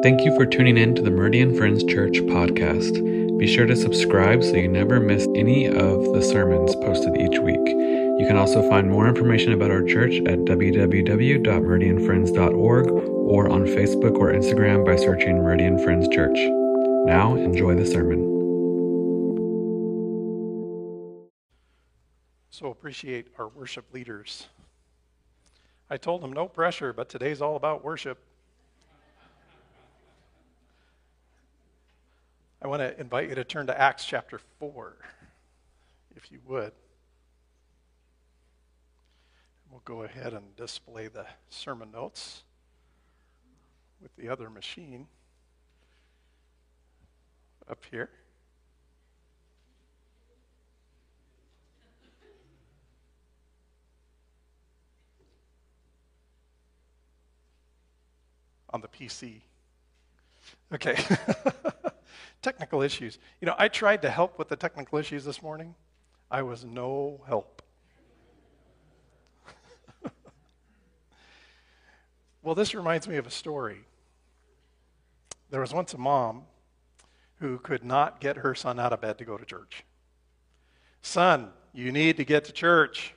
Thank 0.00 0.24
you 0.24 0.32
for 0.36 0.46
tuning 0.46 0.78
in 0.78 0.94
to 0.94 1.02
the 1.02 1.10
Meridian 1.10 1.56
Friends 1.56 1.82
Church 1.82 2.18
podcast. 2.18 3.36
Be 3.36 3.48
sure 3.48 3.66
to 3.66 3.74
subscribe 3.74 4.44
so 4.44 4.52
you 4.52 4.68
never 4.68 5.00
miss 5.00 5.26
any 5.34 5.66
of 5.66 6.12
the 6.12 6.22
sermons 6.22 6.76
posted 6.76 7.20
each 7.20 7.40
week. 7.40 7.58
You 7.58 8.24
can 8.24 8.36
also 8.36 8.62
find 8.68 8.88
more 8.88 9.08
information 9.08 9.54
about 9.54 9.72
our 9.72 9.82
church 9.82 10.18
at 10.18 10.44
www.meridianfriends.org 10.44 12.90
or 12.90 13.50
on 13.50 13.64
Facebook 13.64 14.18
or 14.18 14.32
Instagram 14.32 14.86
by 14.86 14.94
searching 14.94 15.38
Meridian 15.38 15.82
Friends 15.82 16.06
Church. 16.06 16.38
Now, 17.04 17.34
enjoy 17.34 17.74
the 17.74 17.84
sermon. 17.84 18.20
So 22.50 22.70
appreciate 22.70 23.32
our 23.36 23.48
worship 23.48 23.92
leaders. 23.92 24.46
I 25.90 25.96
told 25.96 26.22
them 26.22 26.32
no 26.32 26.46
pressure, 26.46 26.92
but 26.92 27.08
today's 27.08 27.42
all 27.42 27.56
about 27.56 27.82
worship. 27.82 28.27
I 32.60 32.66
want 32.66 32.80
to 32.80 33.00
invite 33.00 33.28
you 33.28 33.36
to 33.36 33.44
turn 33.44 33.68
to 33.68 33.80
Acts 33.80 34.04
chapter 34.04 34.40
4, 34.58 34.96
if 36.16 36.32
you 36.32 36.40
would. 36.44 36.72
We'll 39.70 39.82
go 39.84 40.02
ahead 40.02 40.32
and 40.32 40.56
display 40.56 41.06
the 41.06 41.24
sermon 41.48 41.92
notes 41.92 42.42
with 44.02 44.14
the 44.16 44.28
other 44.28 44.50
machine 44.50 45.06
up 47.70 47.84
here. 47.90 48.10
On 58.70 58.80
the 58.80 58.88
PC. 58.88 59.42
Okay. 60.72 60.96
technical 62.42 62.82
issues. 62.82 63.18
You 63.40 63.46
know, 63.46 63.54
I 63.58 63.68
tried 63.68 64.02
to 64.02 64.10
help 64.10 64.38
with 64.38 64.48
the 64.48 64.56
technical 64.56 64.98
issues 64.98 65.24
this 65.24 65.42
morning. 65.42 65.74
I 66.30 66.42
was 66.42 66.64
no 66.64 67.20
help. 67.26 67.62
well, 72.42 72.54
this 72.54 72.74
reminds 72.74 73.08
me 73.08 73.16
of 73.16 73.26
a 73.26 73.30
story. 73.30 73.80
There 75.50 75.60
was 75.60 75.72
once 75.72 75.94
a 75.94 75.98
mom 75.98 76.42
who 77.36 77.58
could 77.58 77.84
not 77.84 78.20
get 78.20 78.36
her 78.38 78.54
son 78.54 78.78
out 78.78 78.92
of 78.92 79.00
bed 79.00 79.18
to 79.18 79.24
go 79.24 79.36
to 79.38 79.44
church. 79.44 79.84
Son, 81.02 81.50
you 81.72 81.92
need 81.92 82.16
to 82.16 82.24
get 82.24 82.44
to 82.44 82.52
church. 82.52 83.14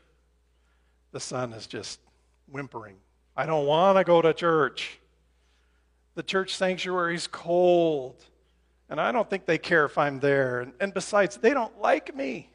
The 1.11 1.19
son 1.19 1.51
is 1.53 1.67
just 1.67 1.99
whimpering. 2.47 2.95
I 3.35 3.45
don't 3.45 3.65
want 3.65 3.97
to 3.97 4.03
go 4.03 4.21
to 4.21 4.33
church. 4.33 4.99
The 6.15 6.23
church 6.23 6.55
sanctuary 6.55 7.15
is 7.15 7.27
cold. 7.27 8.23
And 8.91 8.99
I 8.99 9.13
don't 9.13 9.29
think 9.29 9.45
they 9.45 9.57
care 9.57 9.85
if 9.85 9.97
I'm 9.97 10.19
there. 10.19 10.59
And, 10.59 10.73
and 10.81 10.93
besides, 10.93 11.37
they 11.37 11.53
don't 11.53 11.79
like 11.79 12.13
me. 12.13 12.49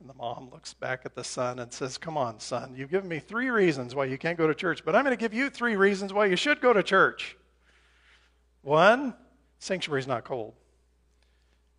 And 0.00 0.10
the 0.10 0.14
mom 0.14 0.50
looks 0.50 0.74
back 0.74 1.02
at 1.04 1.14
the 1.14 1.22
son 1.22 1.60
and 1.60 1.72
says, 1.72 1.96
Come 1.96 2.18
on, 2.18 2.40
son, 2.40 2.74
you've 2.76 2.90
given 2.90 3.08
me 3.08 3.20
three 3.20 3.48
reasons 3.48 3.94
why 3.94 4.06
you 4.06 4.18
can't 4.18 4.36
go 4.36 4.48
to 4.48 4.54
church, 4.56 4.84
but 4.84 4.96
I'm 4.96 5.04
going 5.04 5.16
to 5.16 5.20
give 5.20 5.32
you 5.32 5.50
three 5.50 5.76
reasons 5.76 6.12
why 6.12 6.26
you 6.26 6.34
should 6.34 6.60
go 6.60 6.72
to 6.72 6.82
church. 6.82 7.36
One, 8.62 9.14
sanctuary's 9.60 10.08
not 10.08 10.24
cold. 10.24 10.54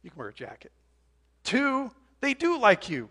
You 0.02 0.12
can 0.12 0.18
wear 0.18 0.30
a 0.30 0.34
jacket. 0.34 0.72
Two, 1.44 1.92
they 2.22 2.34
do 2.34 2.58
like 2.58 2.90
you. 2.90 3.10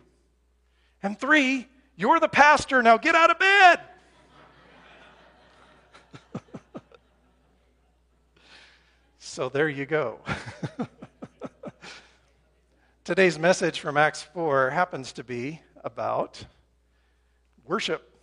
And 1.02 1.20
three, 1.20 1.68
you're 1.96 2.18
the 2.18 2.28
pastor. 2.28 2.82
Now 2.82 2.96
get 2.96 3.14
out 3.14 3.30
of 3.30 3.38
bed. 3.38 3.80
So 9.34 9.48
there 9.48 9.68
you 9.68 9.84
go. 9.84 10.20
Today's 13.04 13.36
message 13.36 13.80
from 13.80 13.96
Acts 13.96 14.22
4 14.22 14.70
happens 14.70 15.12
to 15.14 15.24
be 15.24 15.60
about 15.82 16.46
worship. 17.64 18.14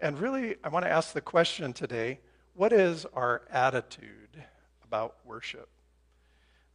And 0.00 0.18
really, 0.18 0.56
I 0.64 0.70
want 0.70 0.86
to 0.86 0.90
ask 0.90 1.12
the 1.12 1.20
question 1.20 1.74
today 1.74 2.20
what 2.54 2.72
is 2.72 3.04
our 3.12 3.42
attitude 3.50 4.42
about 4.82 5.16
worship? 5.26 5.68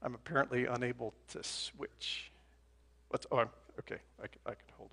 I'm 0.03 0.13
apparently 0.13 0.67
unable 0.67 1.15
to 1.29 1.43
switch. 1.43 2.31
What's, 3.07 3.25
oh, 3.31 3.37
I'm, 3.37 3.49
okay, 3.79 3.97
I 4.23 4.27
can, 4.27 4.41
I 4.45 4.49
can 4.51 4.73
hold 4.77 4.91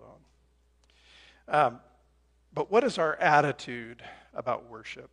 on. 1.50 1.66
Um, 1.66 1.80
but 2.54 2.70
what 2.70 2.84
is 2.84 2.96
our 2.96 3.16
attitude 3.16 4.02
about 4.32 4.70
worship? 4.70 5.10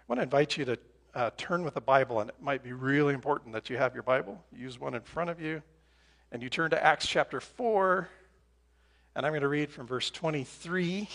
I 0.00 0.04
want 0.08 0.20
to 0.20 0.22
invite 0.22 0.56
you 0.56 0.64
to 0.64 0.78
uh, 1.18 1.32
turn 1.36 1.64
with 1.64 1.76
a 1.76 1.80
Bible, 1.80 2.20
and 2.20 2.30
it 2.30 2.36
might 2.40 2.62
be 2.62 2.72
really 2.72 3.12
important 3.12 3.52
that 3.52 3.68
you 3.68 3.76
have 3.76 3.92
your 3.92 4.04
Bible. 4.04 4.40
Use 4.56 4.78
one 4.78 4.94
in 4.94 5.00
front 5.00 5.28
of 5.28 5.40
you, 5.40 5.60
and 6.30 6.40
you 6.40 6.48
turn 6.48 6.70
to 6.70 6.80
Acts 6.80 7.08
chapter 7.08 7.40
4, 7.40 8.08
and 9.16 9.26
I'm 9.26 9.32
going 9.32 9.42
to 9.42 9.48
read 9.48 9.72
from 9.72 9.88
verse 9.88 10.12
23, 10.12 11.08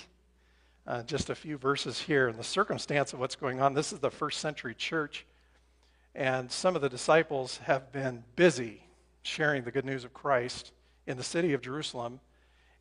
uh, 0.86 1.04
just 1.04 1.30
a 1.30 1.36
few 1.36 1.58
verses 1.58 2.02
here. 2.02 2.28
And 2.28 2.38
the 2.38 2.44
circumstance 2.44 3.14
of 3.14 3.22
what's 3.22 3.38
going 3.38 3.62
on 3.62 3.76
this 3.76 3.94
is 3.94 4.00
the 4.00 4.12
first 4.12 4.42
century 4.42 4.76
church, 4.76 5.26
and 6.14 6.52
some 6.52 6.76
of 6.76 6.82
the 6.82 6.90
disciples 6.90 7.60
have 7.60 7.94
been 7.94 8.26
busy 8.36 8.84
sharing 9.22 9.64
the 9.64 9.72
good 9.72 9.86
news 9.86 10.04
of 10.04 10.14
Christ 10.14 10.74
in 11.08 11.16
the 11.16 11.24
city 11.24 11.54
of 11.54 11.62
Jerusalem. 11.62 12.20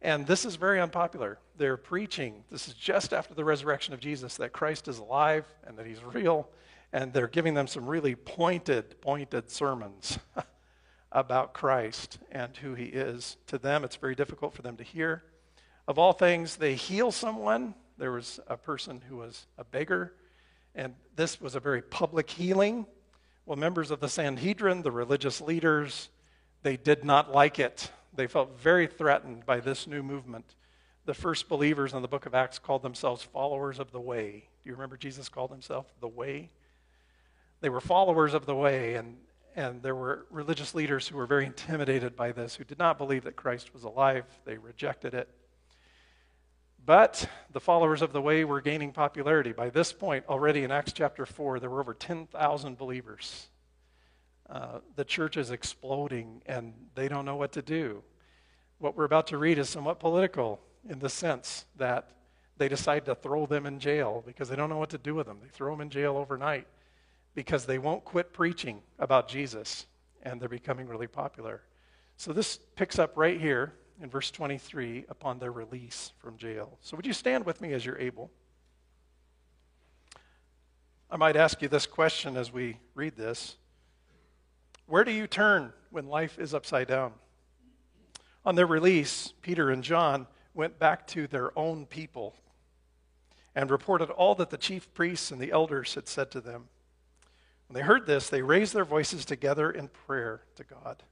And 0.01 0.27
this 0.27 0.45
is 0.45 0.57
very 0.57 0.81
unpopular. 0.81 1.39
They're 1.57 1.77
preaching, 1.77 2.43
this 2.51 2.67
is 2.67 2.75
just 2.75 3.13
after 3.13 3.33
the 3.33 3.45
resurrection 3.45 3.95
of 3.95 4.01
Jesus, 4.01 4.39
that 4.39 4.53
Christ 4.53 4.89
is 4.89 4.99
alive 4.99 5.47
and 5.65 5.79
that 5.79 5.87
he's 5.87 6.03
real 6.03 6.49
and 6.93 7.13
they're 7.13 7.29
giving 7.29 7.55
them 7.55 7.67
some 7.67 7.87
really 7.87 8.15
pointed, 8.15 9.01
pointed 9.01 9.51
sermons 9.51 10.19
about 11.13 11.55
Christ 11.55 12.19
and 12.31 12.57
who 12.57 12.75
he 12.75 12.85
is. 12.85 13.37
To 13.47 13.59
them, 13.59 13.85
it's 13.85 13.97
very 13.97 14.15
difficult 14.15 14.55
for 14.55 14.63
them 14.63 14.77
to 14.77 14.85
hear. 14.85 15.23
Of 15.89 15.99
all 15.99 16.13
things, 16.13 16.57
they 16.57 16.75
heal 16.75 17.11
someone. 17.11 17.75
There 17.99 18.13
was 18.13 18.41
a 18.47 18.57
person 18.57 19.03
who 19.09 19.17
was 19.17 19.47
a 19.59 19.65
beggar, 19.65 20.15
and 20.75 20.95
this 21.17 21.41
was 21.41 21.55
a 21.55 21.61
very 21.61 21.83
public 21.83 22.31
healing. 22.31 22.87
Well, 23.47 23.57
members 23.57 23.91
of 23.91 24.01
the 24.01 24.09
Sanhedrin, 24.09 24.83
the 24.83 24.93
religious 24.93 25.41
leaders, 25.41 26.09
they 26.63 26.77
did 26.77 27.05
not 27.05 27.33
like 27.33 27.59
it. 27.59 27.91
They 28.15 28.27
felt 28.27 28.61
very 28.61 28.87
threatened 28.87 29.47
by 29.47 29.61
this 29.61 29.87
new 29.87 30.03
movement. 30.03 30.55
The 31.05 31.15
first 31.15 31.49
believers 31.49 31.95
in 31.95 32.03
the 32.03 32.09
book 32.09 32.27
of 32.27 32.35
Acts 32.35 32.59
called 32.59 32.83
themselves 32.83 33.23
followers 33.23 33.79
of 33.79 33.91
the 33.91 34.01
way. 34.01 34.45
Do 34.63 34.69
you 34.69 34.75
remember 34.75 34.97
Jesus 34.97 35.29
called 35.29 35.51
himself 35.51 35.87
the 36.01 36.09
way? 36.09 36.51
They 37.63 37.69
were 37.69 37.81
followers 37.81 38.35
of 38.35 38.45
the 38.45 38.57
way, 38.57 38.97
and, 38.97 39.17
and 39.55 39.81
there 39.83 39.95
were 39.95 40.27
religious 40.31 40.75
leaders 40.75 41.07
who 41.07 41.17
were 41.17 41.27
very 41.27 41.47
intimidated 41.47 42.17
by 42.17 42.33
this, 42.33 42.57
who 42.57 42.65
did 42.65 42.81
not 42.81 42.99
believe 42.99 43.23
that 43.23 43.37
Christ 43.37 43.73
was 43.73 43.85
alive. 43.85 44.25
They 44.45 44.59
rejected 44.59 45.15
it. 45.15 45.29
But 46.85 47.29
the 47.53 47.61
followers 47.61 48.03
of 48.03 48.13
the 48.13 48.21
way 48.21 48.45
were 48.45 48.61
gaining 48.61 48.91
popularity. 48.91 49.53
By 49.53 49.71
this 49.71 49.93
point, 49.93 50.25
already 50.29 50.65
in 50.65 50.73
Acts 50.73 50.93
chapter 50.93 51.25
4, 51.25 51.61
there 51.61 51.71
were 51.71 51.79
over 51.79 51.95
10,000 51.95 52.77
believers. 52.77 53.47
Uh, 54.51 54.81
the 54.97 55.05
church 55.05 55.37
is 55.37 55.53
exploding, 55.53 56.43
and 56.47 56.75
they 56.97 57.07
don't 57.07 57.25
know 57.25 57.37
what 57.37 57.53
to 57.53 57.63
do. 57.63 58.03
What 58.79 58.97
we're 58.97 59.05
about 59.05 59.29
to 59.29 59.39
read 59.39 59.59
is 59.59 59.69
somewhat 59.69 60.01
political 60.01 60.61
in 60.89 60.99
the 60.99 61.09
sense 61.09 61.67
that 61.77 62.11
they 62.57 62.69
decide 62.69 63.05
to 63.05 63.15
throw 63.15 63.47
them 63.47 63.67
in 63.67 63.79
jail 63.79 64.25
because 64.27 64.49
they 64.49 64.57
don't 64.57 64.69
know 64.69 64.79
what 64.79 64.91
to 64.91 64.99
do 64.99 65.15
with 65.15 65.29
them. 65.29 65.39
They 65.41 65.49
throw 65.49 65.73
them 65.73 65.83
in 65.83 65.91
jail 65.91 66.17
overnight 66.17 66.67
because 67.35 67.67
they 67.67 67.79
won't 67.79 68.05
quit 68.05 68.33
preaching 68.33 68.83
about 68.99 69.29
Jesus 69.29 69.87
and 70.23 70.41
they're 70.41 70.49
becoming 70.49 70.87
really 70.87 71.07
popular. 71.07 71.63
So 72.17 72.33
this 72.33 72.59
picks 72.77 72.99
up 72.99 73.17
right 73.17 73.41
here 73.41 73.75
in 74.01 74.11
verse 74.11 74.31
23 74.31 75.07
upon 75.09 75.39
their 75.39 75.53
release 75.53 76.13
from 76.19 76.37
jail. 76.37 76.79
So 76.81 76.97
would 76.97 77.07
you 77.07 77.13
stand 77.13 77.45
with 77.47 77.61
me 77.61 77.73
as 77.73 77.85
you're 77.85 77.99
able? 77.99 78.31
I 81.11 81.17
might 81.17 81.37
ask 81.37 81.61
you 81.61 81.69
this 81.69 81.87
question 81.87 82.37
as 82.37 82.53
we 82.53 82.79
read 82.95 83.17
this 83.17 83.57
Where 84.87 85.05
do 85.05 85.13
you 85.13 85.27
turn 85.27 85.73
when 85.91 86.07
life 86.07 86.39
is 86.39 86.55
upside 86.55 86.89
down? 86.89 87.13
On 88.45 88.55
their 88.55 88.67
release, 88.67 89.33
Peter 89.43 89.71
and 89.71 89.85
John 89.85 90.27
went 90.55 90.79
back 90.79 91.07
to 91.09 91.27
their 91.27 91.57
own 91.57 91.87
people 91.87 92.35
and 93.55 93.71
reported 93.71 94.11
all 94.11 94.35
that 94.37 94.51
the 94.51 94.57
chief 94.57 94.93
priests 94.95 95.31
and 95.31 95.41
the 95.41 95.53
elders 95.53 95.95
had 95.95 96.09
said 96.09 96.31
to 96.33 96.41
them. 96.41 96.69
When 97.73 97.81
they 97.81 97.87
heard 97.87 98.05
this, 98.05 98.29
they 98.29 98.43
raised 98.43 98.75
their 98.75 98.85
voices 98.85 99.25
together 99.25 99.71
in 99.71 99.89
prayer 99.89 100.43
to 100.57 100.63
God. 100.63 101.03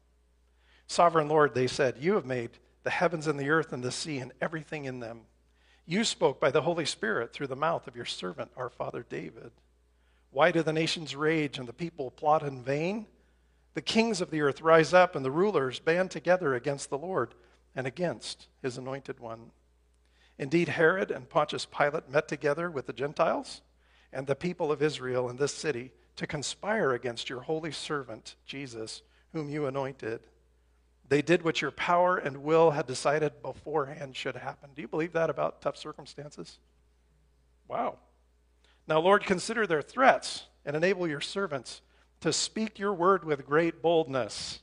Sovereign 0.89 1.27
Lord, 1.27 1.55
they 1.55 1.67
said, 1.67 1.97
You 1.99 2.17
have 2.17 2.27
made 2.27 2.51
the 2.83 2.91
heavens 2.91 3.27
and 3.27 3.41
the 3.41 3.49
earth 3.49 3.73
and 3.73 3.83
the 3.83 3.91
sea 3.91 4.19
and 4.19 4.31
everything 4.43 4.85
in 4.85 5.01
them. 5.01 5.23
You 5.87 6.05
spoke 6.05 6.39
by 6.39 6.51
the 6.51 6.61
Holy 6.61 6.85
Spirit 6.85 7.33
through 7.33 7.47
the 7.47 7.57
mouth 7.57 7.89
of 7.89 7.97
your 7.97 8.05
servant, 8.05 8.51
our 8.59 8.69
father 8.69 9.07
David. 9.09 9.53
Why 10.33 10.51
do 10.51 10.63
the 10.63 10.75
nations 10.75 11.17
rage 11.17 11.57
and 11.57 11.67
the 11.67 11.73
people 11.73 12.11
plot 12.11 12.43
in 12.43 12.63
vain? 12.63 13.07
The 13.73 13.81
kings 13.81 14.21
of 14.21 14.31
the 14.31 14.43
earth 14.43 14.61
rise 14.61 14.93
up 14.93 15.17
and 15.17 15.25
the 15.25 15.31
rulers 15.31 15.79
band 15.79 16.11
together 16.11 16.55
against 16.55 16.91
the 16.91 16.99
Lord 16.99 17.35
and 17.75 17.87
against 17.87 18.49
his 18.61 18.77
anointed 18.77 19.19
one. 19.19 19.53
Indeed, 20.39 20.69
Herod 20.69 21.11
and 21.11 21.27
Pontius 21.27 21.65
Pilate 21.65 22.11
met 22.11 22.29
together 22.29 22.71
with 22.71 22.85
the 22.85 22.93
Gentiles 22.93 23.63
and 24.13 24.27
the 24.27 24.37
people 24.37 24.71
of 24.71 24.83
Israel 24.83 25.31
in 25.31 25.37
this 25.37 25.55
city 25.55 25.93
to 26.21 26.27
conspire 26.27 26.93
against 26.93 27.31
your 27.31 27.41
holy 27.41 27.73
servant, 27.73 28.37
Jesus, 28.45 29.01
whom 29.33 29.49
you 29.49 29.65
anointed. 29.65 30.21
They 31.09 31.23
did 31.23 31.43
what 31.43 31.63
your 31.63 31.71
power 31.71 32.19
and 32.19 32.43
will 32.43 32.73
had 32.73 32.87
decided 32.87 33.41
beforehand 33.41 34.15
should 34.15 34.37
happen. 34.37 34.69
Do 34.77 34.83
you 34.83 34.89
believe 34.89 35.15
that 35.15 35.31
about 35.31 35.63
tough 35.63 35.79
circumstances? 35.79 36.59
Wow. 37.69 38.01
Now, 38.87 39.01
Lord, 39.01 39.25
consider 39.25 39.67
their 39.67 39.81
threats 39.81 40.45
and 40.67 40.77
enable 40.77 41.09
your 41.09 41.23
servants 41.23 41.81
to 42.21 42.35
speak 42.35 42.79
your 42.79 42.93
word 42.93 43.25
with 43.25 43.47
great 43.47 43.81
boldness. 43.81 44.61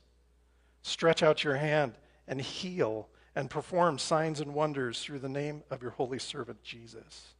Stretch 0.82 1.24
out 1.24 1.42
your 1.42 1.56
hand 1.56 1.94
and 2.28 2.40
heal 2.40 3.08
and 3.34 3.50
perform 3.50 3.98
signs 3.98 4.40
and 4.40 4.54
wonders 4.54 5.02
through 5.02 5.18
the 5.18 5.28
name 5.28 5.64
of 5.72 5.82
your 5.82 5.90
holy 5.90 6.20
servant 6.20 6.62
Jesus. 6.62 7.34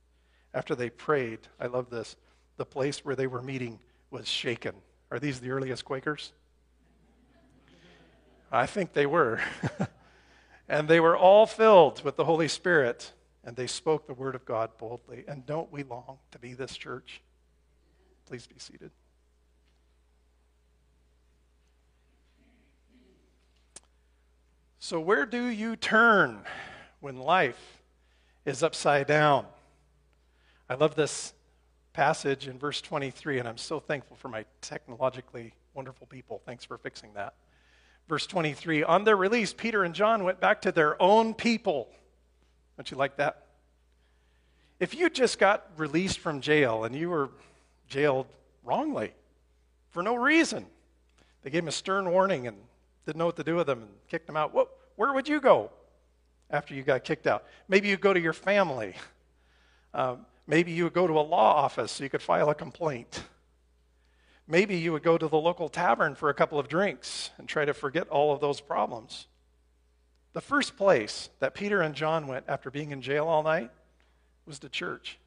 After 0.52 0.74
they 0.74 0.90
prayed, 0.90 1.38
I 1.60 1.68
love 1.68 1.88
this, 1.88 2.16
the 2.56 2.66
place 2.66 3.04
where 3.04 3.14
they 3.14 3.28
were 3.28 3.42
meeting 3.42 3.78
was 4.10 4.26
shaken. 4.28 4.74
Are 5.10 5.18
these 5.18 5.40
the 5.40 5.50
earliest 5.50 5.84
Quakers? 5.84 6.32
I 8.50 8.66
think 8.66 8.92
they 8.92 9.06
were. 9.06 9.40
and 10.68 10.88
they 10.88 11.00
were 11.00 11.16
all 11.16 11.46
filled 11.46 12.02
with 12.04 12.16
the 12.16 12.24
Holy 12.24 12.48
Spirit, 12.48 13.12
and 13.44 13.56
they 13.56 13.66
spoke 13.66 14.06
the 14.06 14.14
word 14.14 14.34
of 14.34 14.44
God 14.44 14.70
boldly. 14.78 15.24
And 15.28 15.44
don't 15.44 15.70
we 15.70 15.82
long 15.82 16.18
to 16.30 16.38
be 16.38 16.54
this 16.54 16.76
church? 16.76 17.20
Please 18.26 18.46
be 18.46 18.58
seated. 18.58 18.90
So, 24.78 25.00
where 25.00 25.26
do 25.26 25.46
you 25.46 25.76
turn 25.76 26.40
when 27.00 27.18
life 27.18 27.82
is 28.46 28.62
upside 28.62 29.06
down? 29.06 29.44
I 30.70 30.74
love 30.74 30.94
this 30.94 31.34
passage 31.98 32.46
in 32.46 32.56
verse 32.60 32.80
23, 32.80 33.40
and 33.40 33.48
I'm 33.48 33.58
so 33.58 33.80
thankful 33.80 34.16
for 34.16 34.28
my 34.28 34.44
technologically 34.60 35.52
wonderful 35.74 36.06
people. 36.06 36.40
Thanks 36.46 36.64
for 36.64 36.78
fixing 36.78 37.12
that. 37.14 37.34
Verse 38.08 38.24
23 38.24 38.84
On 38.84 39.02
their 39.02 39.16
release, 39.16 39.52
Peter 39.52 39.82
and 39.82 39.92
John 39.92 40.22
went 40.22 40.38
back 40.38 40.62
to 40.62 40.70
their 40.70 41.02
own 41.02 41.34
people. 41.34 41.88
Don't 42.76 42.88
you 42.88 42.96
like 42.96 43.16
that? 43.16 43.46
If 44.78 44.94
you 44.94 45.10
just 45.10 45.40
got 45.40 45.66
released 45.76 46.20
from 46.20 46.40
jail 46.40 46.84
and 46.84 46.94
you 46.94 47.10
were 47.10 47.30
jailed 47.88 48.26
wrongly 48.62 49.12
for 49.90 50.00
no 50.00 50.14
reason, 50.14 50.66
they 51.42 51.50
gave 51.50 51.64
him 51.64 51.68
a 51.68 51.72
stern 51.72 52.08
warning 52.12 52.46
and 52.46 52.56
didn't 53.06 53.18
know 53.18 53.26
what 53.26 53.34
to 53.38 53.44
do 53.44 53.56
with 53.56 53.66
them 53.66 53.82
and 53.82 53.90
kicked 54.06 54.28
them 54.28 54.36
out. 54.36 54.54
Where 54.94 55.12
would 55.12 55.26
you 55.26 55.40
go 55.40 55.72
after 56.48 56.74
you 56.74 56.84
got 56.84 57.02
kicked 57.02 57.26
out? 57.26 57.42
Maybe 57.66 57.88
you 57.88 57.96
go 57.96 58.12
to 58.12 58.20
your 58.20 58.32
family. 58.32 58.94
Um, 59.92 60.26
maybe 60.48 60.72
you 60.72 60.82
would 60.84 60.94
go 60.94 61.06
to 61.06 61.12
a 61.12 61.20
law 61.20 61.54
office 61.54 61.92
so 61.92 62.02
you 62.02 62.10
could 62.10 62.22
file 62.22 62.50
a 62.50 62.54
complaint. 62.54 63.22
Maybe 64.48 64.78
you 64.78 64.92
would 64.92 65.02
go 65.02 65.18
to 65.18 65.28
the 65.28 65.36
local 65.36 65.68
tavern 65.68 66.14
for 66.14 66.30
a 66.30 66.34
couple 66.34 66.58
of 66.58 66.68
drinks 66.68 67.30
and 67.38 67.46
try 67.46 67.66
to 67.66 67.74
forget 67.74 68.08
all 68.08 68.32
of 68.32 68.40
those 68.40 68.60
problems. 68.60 69.26
The 70.32 70.40
first 70.40 70.76
place 70.76 71.28
that 71.40 71.54
Peter 71.54 71.82
and 71.82 71.94
John 71.94 72.26
went 72.26 72.46
after 72.48 72.70
being 72.70 72.90
in 72.90 73.02
jail 73.02 73.26
all 73.26 73.42
night 73.42 73.70
was 74.46 74.58
to 74.60 74.70
church. 74.70 75.18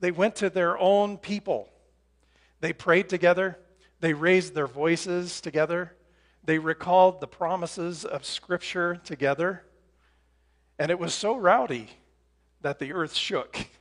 They 0.00 0.10
went 0.10 0.36
to 0.36 0.50
their 0.50 0.78
own 0.78 1.16
people. 1.16 1.70
They 2.60 2.74
prayed 2.74 3.08
together. 3.08 3.58
They 4.00 4.12
raised 4.12 4.54
their 4.54 4.66
voices 4.66 5.40
together. 5.40 5.96
They 6.44 6.58
recalled 6.58 7.20
the 7.20 7.26
promises 7.26 8.04
of 8.04 8.26
Scripture 8.26 8.96
together. 8.96 9.64
And 10.78 10.90
it 10.90 10.98
was 10.98 11.14
so 11.14 11.36
rowdy 11.36 11.88
that 12.60 12.78
the 12.78 12.92
earth 12.92 13.14
shook. 13.14 13.66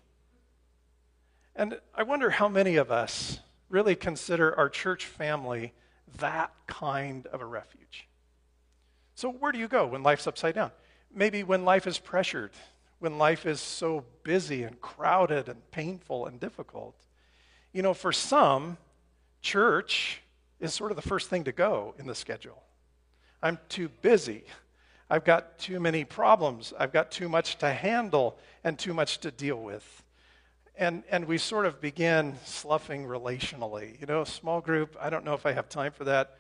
And 1.56 1.80
I 1.94 2.04
wonder 2.04 2.32
how 2.32 2.48
many 2.48 2.78
of 2.78 2.92
us 2.92 3.40
really 3.70 3.96
consider 3.96 4.58
our 4.58 4.70
church 4.70 5.06
family 5.06 5.74
that 6.20 6.52
kind 6.68 7.28
of 7.28 7.42
a 7.42 7.46
refuge. 7.46 8.08
So, 9.16 9.30
where 9.32 9.52
do 9.52 9.60
you 9.60 9.68
go 9.68 9.86
when 9.88 10.04
life's 10.04 10.28
upside 10.28 10.56
down? 10.56 10.72
Maybe 11.14 11.44
when 11.44 11.66
life 11.66 11.86
is 11.86 12.00
pressured, 12.00 12.52
when 13.00 13.18
life 13.18 13.46
is 13.46 13.62
so 13.62 14.06
busy 14.24 14.64
and 14.64 14.80
crowded 14.82 15.48
and 15.48 15.70
painful 15.72 16.26
and 16.26 16.40
difficult. 16.40 16.96
You 17.72 17.84
know, 17.84 17.94
for 17.94 18.12
some, 18.12 18.78
church 19.42 20.22
is 20.60 20.74
sort 20.74 20.92
of 20.92 20.96
the 20.96 21.08
first 21.08 21.30
thing 21.30 21.44
to 21.44 21.52
go 21.52 21.94
in 22.00 22.08
the 22.08 22.16
schedule. 22.16 22.64
I'm 23.42 23.60
too 23.70 23.90
busy. 24.02 24.44
I've 25.10 25.26
got 25.26 25.60
too 25.60 25.80
many 25.80 26.06
problems. 26.06 26.74
I've 26.80 26.94
got 26.94 27.12
too 27.12 27.30
much 27.30 27.58
to 27.58 27.72
handle 27.72 28.38
and 28.64 28.80
too 28.80 28.94
much 28.94 29.20
to 29.20 29.32
deal 29.32 29.62
with 29.62 30.04
and, 30.76 31.04
and 31.10 31.26
we 31.26 31.38
sort 31.38 31.66
of 31.66 31.80
begin 31.80 32.36
sloughing 32.46 33.06
relationally. 33.06 34.00
You 34.00 34.08
know, 34.08 34.24
small 34.24 34.60
group, 34.60 34.98
I 35.00 35.10
don't 35.10 35.24
know 35.24 35.34
if 35.34 35.46
I 35.46 35.52
have 35.52 35.70
time 35.70 35.92
for 35.92 36.04
that. 36.06 36.38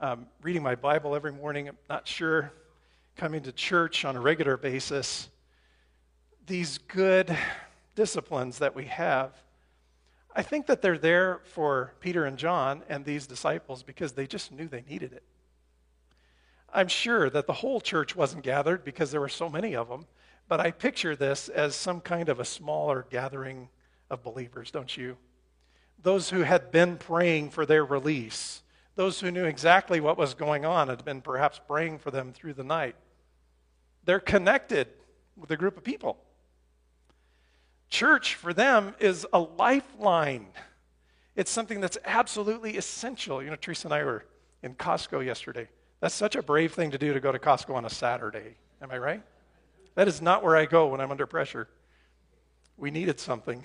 Um, 0.00 0.26
reading 0.42 0.62
my 0.62 0.74
Bible 0.74 1.14
every 1.14 1.32
morning, 1.32 1.68
I'm 1.68 1.78
not 1.88 2.06
sure. 2.06 2.52
Coming 3.16 3.42
to 3.42 3.52
church 3.52 4.04
on 4.04 4.16
a 4.16 4.20
regular 4.20 4.56
basis. 4.56 5.28
These 6.46 6.78
good 6.78 7.36
disciplines 7.94 8.58
that 8.58 8.74
we 8.74 8.84
have, 8.86 9.32
I 10.34 10.42
think 10.42 10.66
that 10.66 10.80
they're 10.80 10.98
there 10.98 11.40
for 11.44 11.92
Peter 12.00 12.24
and 12.24 12.38
John 12.38 12.82
and 12.88 13.04
these 13.04 13.26
disciples 13.26 13.82
because 13.82 14.12
they 14.12 14.26
just 14.26 14.52
knew 14.52 14.68
they 14.68 14.84
needed 14.88 15.12
it. 15.12 15.24
I'm 16.72 16.88
sure 16.88 17.28
that 17.28 17.46
the 17.46 17.52
whole 17.52 17.80
church 17.80 18.16
wasn't 18.16 18.44
gathered 18.44 18.84
because 18.84 19.10
there 19.10 19.20
were 19.20 19.28
so 19.28 19.50
many 19.50 19.76
of 19.76 19.88
them. 19.88 20.06
But 20.48 20.60
I 20.60 20.70
picture 20.70 21.16
this 21.16 21.48
as 21.48 21.74
some 21.74 22.00
kind 22.00 22.28
of 22.28 22.40
a 22.40 22.44
smaller 22.44 23.06
gathering 23.10 23.68
of 24.10 24.22
believers, 24.22 24.70
don't 24.70 24.94
you? 24.96 25.16
Those 26.02 26.30
who 26.30 26.40
had 26.42 26.70
been 26.70 26.98
praying 26.98 27.50
for 27.50 27.64
their 27.64 27.84
release, 27.84 28.62
those 28.94 29.20
who 29.20 29.30
knew 29.30 29.44
exactly 29.44 30.00
what 30.00 30.18
was 30.18 30.34
going 30.34 30.64
on, 30.64 30.88
had 30.88 31.04
been 31.04 31.22
perhaps 31.22 31.60
praying 31.66 31.98
for 32.00 32.10
them 32.10 32.32
through 32.32 32.54
the 32.54 32.64
night. 32.64 32.96
They're 34.04 34.20
connected 34.20 34.88
with 35.36 35.50
a 35.50 35.56
group 35.56 35.76
of 35.76 35.84
people. 35.84 36.18
Church 37.88 38.34
for 38.34 38.52
them 38.52 38.94
is 38.98 39.26
a 39.32 39.38
lifeline. 39.38 40.46
It's 41.36 41.50
something 41.50 41.80
that's 41.80 41.98
absolutely 42.04 42.76
essential. 42.76 43.42
You 43.42 43.50
know, 43.50 43.56
Teresa 43.56 43.86
and 43.86 43.94
I 43.94 44.04
were 44.04 44.24
in 44.62 44.74
Costco 44.74 45.24
yesterday. 45.24 45.68
That's 46.00 46.14
such 46.14 46.36
a 46.36 46.42
brave 46.42 46.74
thing 46.74 46.90
to 46.90 46.98
do 46.98 47.14
to 47.14 47.20
go 47.20 47.32
to 47.32 47.38
Costco 47.38 47.74
on 47.74 47.84
a 47.84 47.90
Saturday. 47.90 48.56
Am 48.82 48.90
I 48.90 48.98
right? 48.98 49.22
That 49.94 50.08
is 50.08 50.22
not 50.22 50.42
where 50.42 50.56
I 50.56 50.66
go 50.66 50.88
when 50.88 51.00
I'm 51.00 51.10
under 51.10 51.26
pressure. 51.26 51.68
We 52.76 52.90
needed 52.90 53.20
something. 53.20 53.62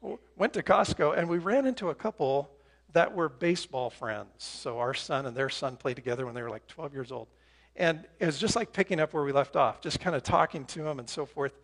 Went 0.36 0.52
to 0.54 0.62
Costco 0.62 1.16
and 1.16 1.28
we 1.28 1.38
ran 1.38 1.66
into 1.66 1.90
a 1.90 1.94
couple 1.94 2.50
that 2.92 3.14
were 3.14 3.28
baseball 3.28 3.90
friends. 3.90 4.28
So 4.38 4.78
our 4.78 4.94
son 4.94 5.26
and 5.26 5.36
their 5.36 5.48
son 5.48 5.76
played 5.76 5.96
together 5.96 6.26
when 6.26 6.34
they 6.34 6.42
were 6.42 6.50
like 6.50 6.66
12 6.66 6.92
years 6.92 7.12
old. 7.12 7.28
And 7.76 8.06
it 8.18 8.26
was 8.26 8.38
just 8.38 8.54
like 8.54 8.72
picking 8.72 9.00
up 9.00 9.14
where 9.14 9.24
we 9.24 9.32
left 9.32 9.56
off, 9.56 9.80
just 9.80 9.98
kind 10.00 10.14
of 10.14 10.22
talking 10.22 10.66
to 10.66 10.82
them 10.82 10.98
and 10.98 11.08
so 11.08 11.24
forth. 11.24 11.54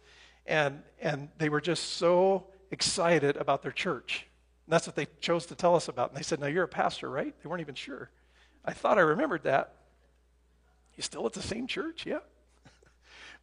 And, 0.47 0.83
and 1.01 1.29
they 1.37 1.51
were 1.51 1.61
just 1.61 1.95
so 1.95 2.47
excited 2.71 3.37
about 3.37 3.63
their 3.63 3.73
church. 3.73 4.27
And 4.67 4.73
that's 4.73 4.87
what 4.87 4.97
they 4.97 5.07
chose 5.21 5.45
to 5.47 5.55
tell 5.55 5.75
us 5.75 5.89
about. 5.89 6.11
And 6.11 6.19
they 6.19 6.23
said, 6.23 6.41
Now 6.41 6.47
you're 6.47 6.65
a 6.65 6.69
pastor, 6.69 7.11
right? 7.11 7.35
They 7.43 7.49
weren't 7.49 7.61
even 7.61 7.75
sure. 7.75 8.11
I 8.65 8.73
thought 8.73 8.99
I 8.99 9.03
remembered 9.03 9.43
that. 9.45 9.75
You 10.97 11.03
still 11.03 11.27
at 11.27 11.35
the 11.35 11.43
same 11.43 11.67
church? 11.67 12.07
Yeah. 12.07 12.19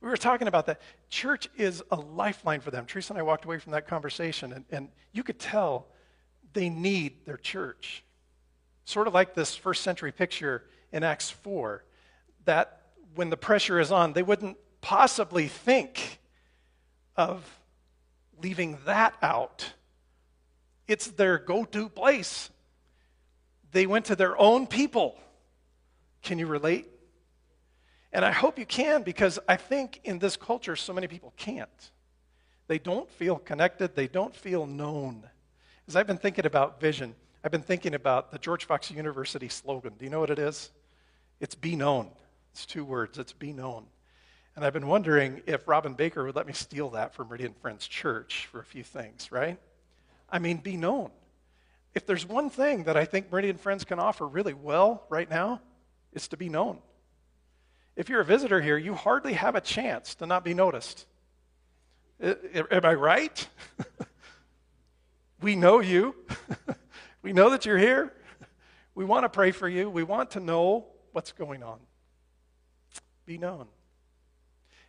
We 0.02 0.10
were 0.10 0.18
talking 0.18 0.48
about 0.48 0.66
that. 0.68 0.82
Church 1.10 1.48
is 1.58 1.82
a 1.92 1.96
lifeline 1.96 2.60
for 2.60 2.72
them. 2.72 2.86
Teresa 2.86 3.14
and 3.14 3.20
I 3.20 3.24
walked 3.24 3.46
away 3.46 3.58
from 3.60 3.72
that 3.72 3.88
conversation, 3.88 4.54
and, 4.54 4.66
and 4.70 4.90
you 5.14 5.24
could 5.24 5.40
tell 5.40 5.88
they 6.54 6.70
need 6.70 7.26
their 7.26 7.38
church. 7.38 8.04
Sort 8.86 9.08
of 9.08 9.14
like 9.14 9.34
this 9.34 9.56
first 9.56 9.82
century 9.82 10.12
picture 10.12 10.64
in 10.92 11.04
Acts 11.04 11.30
4, 11.30 11.84
that 12.46 12.82
when 13.16 13.30
the 13.30 13.38
pressure 13.38 13.80
is 13.80 13.92
on, 13.92 14.14
they 14.14 14.24
wouldn't 14.24 14.58
possibly 14.82 15.48
think 15.48 16.20
of 17.16 17.60
leaving 18.42 18.78
that 18.86 19.16
out. 19.22 19.74
It's 20.88 21.08
their 21.08 21.38
go 21.38 21.66
to 21.66 21.90
place. 21.90 22.50
They 23.72 23.88
went 23.88 24.06
to 24.06 24.16
their 24.16 24.40
own 24.40 24.68
people. 24.68 25.18
Can 26.22 26.40
you 26.40 26.48
relate? 26.48 26.88
And 28.16 28.24
I 28.24 28.32
hope 28.32 28.58
you 28.58 28.66
can 28.66 29.04
because 29.04 29.40
I 29.46 29.58
think 29.58 30.00
in 30.06 30.20
this 30.20 30.38
culture, 30.38 30.78
so 30.78 30.94
many 30.94 31.06
people 31.06 31.34
can't. 31.36 31.92
They 32.68 32.80
don't 32.80 33.12
feel 33.12 33.36
connected, 33.36 33.94
they 33.94 34.08
don't 34.08 34.34
feel 34.34 34.66
known. 34.66 35.30
As 35.86 35.98
I've 35.98 36.08
been 36.08 36.18
thinking 36.18 36.46
about 36.46 36.80
vision, 36.80 37.14
I've 37.44 37.52
been 37.52 37.62
thinking 37.62 37.94
about 37.94 38.32
the 38.32 38.40
George 38.40 38.64
Fox 38.64 38.90
University 38.90 39.50
slogan. 39.50 39.96
Do 40.00 40.06
you 40.06 40.10
know 40.10 40.22
what 40.22 40.30
it 40.30 40.40
is? 40.40 40.72
It's 41.42 41.56
be 41.56 41.76
known. 41.76 42.10
It's 42.54 42.66
two 42.66 42.86
words 42.86 43.20
it's 43.20 43.34
be 43.34 43.52
known. 43.52 43.86
And 44.56 44.64
I've 44.64 44.72
been 44.72 44.88
wondering 44.88 45.42
if 45.46 45.68
Robin 45.68 45.94
Baker 45.94 46.24
would 46.24 46.38
let 46.38 46.48
me 46.48 46.54
steal 46.54 46.92
that 46.92 47.14
from 47.14 47.28
Meridian 47.28 47.54
Friends 47.54 47.86
Church 47.86 48.48
for 48.50 48.62
a 48.62 48.66
few 48.66 48.84
things, 48.84 49.30
right? 49.30 49.60
I 50.30 50.40
mean, 50.40 50.60
be 50.60 50.78
known. 50.78 51.12
If 51.94 52.06
there's 52.06 52.26
one 52.26 52.50
thing 52.50 52.86
that 52.86 52.96
I 52.96 53.04
think 53.04 53.30
Meridian 53.30 53.58
Friends 53.58 53.84
can 53.84 54.00
offer 54.00 54.26
really 54.26 54.54
well 54.54 55.04
right 55.10 55.30
now, 55.30 55.60
it's 56.14 56.30
to 56.30 56.38
be 56.38 56.48
known. 56.48 56.78
If 57.96 58.10
you're 58.10 58.22
a 58.22 58.26
visitor 58.26 58.62
here, 58.62 58.78
you 58.78 58.94
hardly 58.94 59.34
have 59.34 59.56
a 59.56 59.62
chance 59.62 60.16
to 60.16 60.26
not 60.26 60.44
be 60.44 60.54
noticed. 60.54 61.06
Am 62.22 62.86
I 62.86 62.94
right? 62.94 63.48
we 65.42 65.56
know 65.56 65.80
you. 65.80 66.16
We 67.26 67.34
know 67.34 67.50
that 67.50 67.66
you're 67.66 67.80
here. 67.80 68.14
We 68.94 69.04
want 69.04 69.24
to 69.24 69.30
pray 69.30 69.50
for 69.50 69.68
you. 69.68 69.90
We 69.90 70.04
want 70.04 70.30
to 70.32 70.40
know 70.40 70.86
what's 71.12 71.32
going 71.32 71.64
on. 71.64 71.80
Be 73.26 73.40
known. 73.40 73.66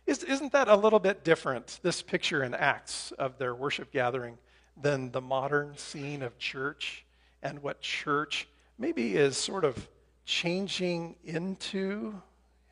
Isn't 0.05 0.51
that 0.51 0.67
a 0.67 0.75
little 0.75 0.99
bit 0.99 1.23
different, 1.23 1.79
this 1.81 2.03
picture 2.03 2.43
in 2.43 2.53
Acts 2.53 3.11
of 3.13 3.39
their 3.39 3.55
worship 3.55 3.91
gathering, 3.91 4.37
than 4.79 5.09
the 5.09 5.19
modern 5.19 5.75
scene 5.77 6.21
of 6.21 6.37
church 6.37 7.07
and 7.41 7.63
what 7.63 7.81
church 7.81 8.47
maybe 8.77 9.15
is 9.15 9.35
sort 9.35 9.65
of 9.65 9.87
changing 10.23 11.15
into? 11.23 12.21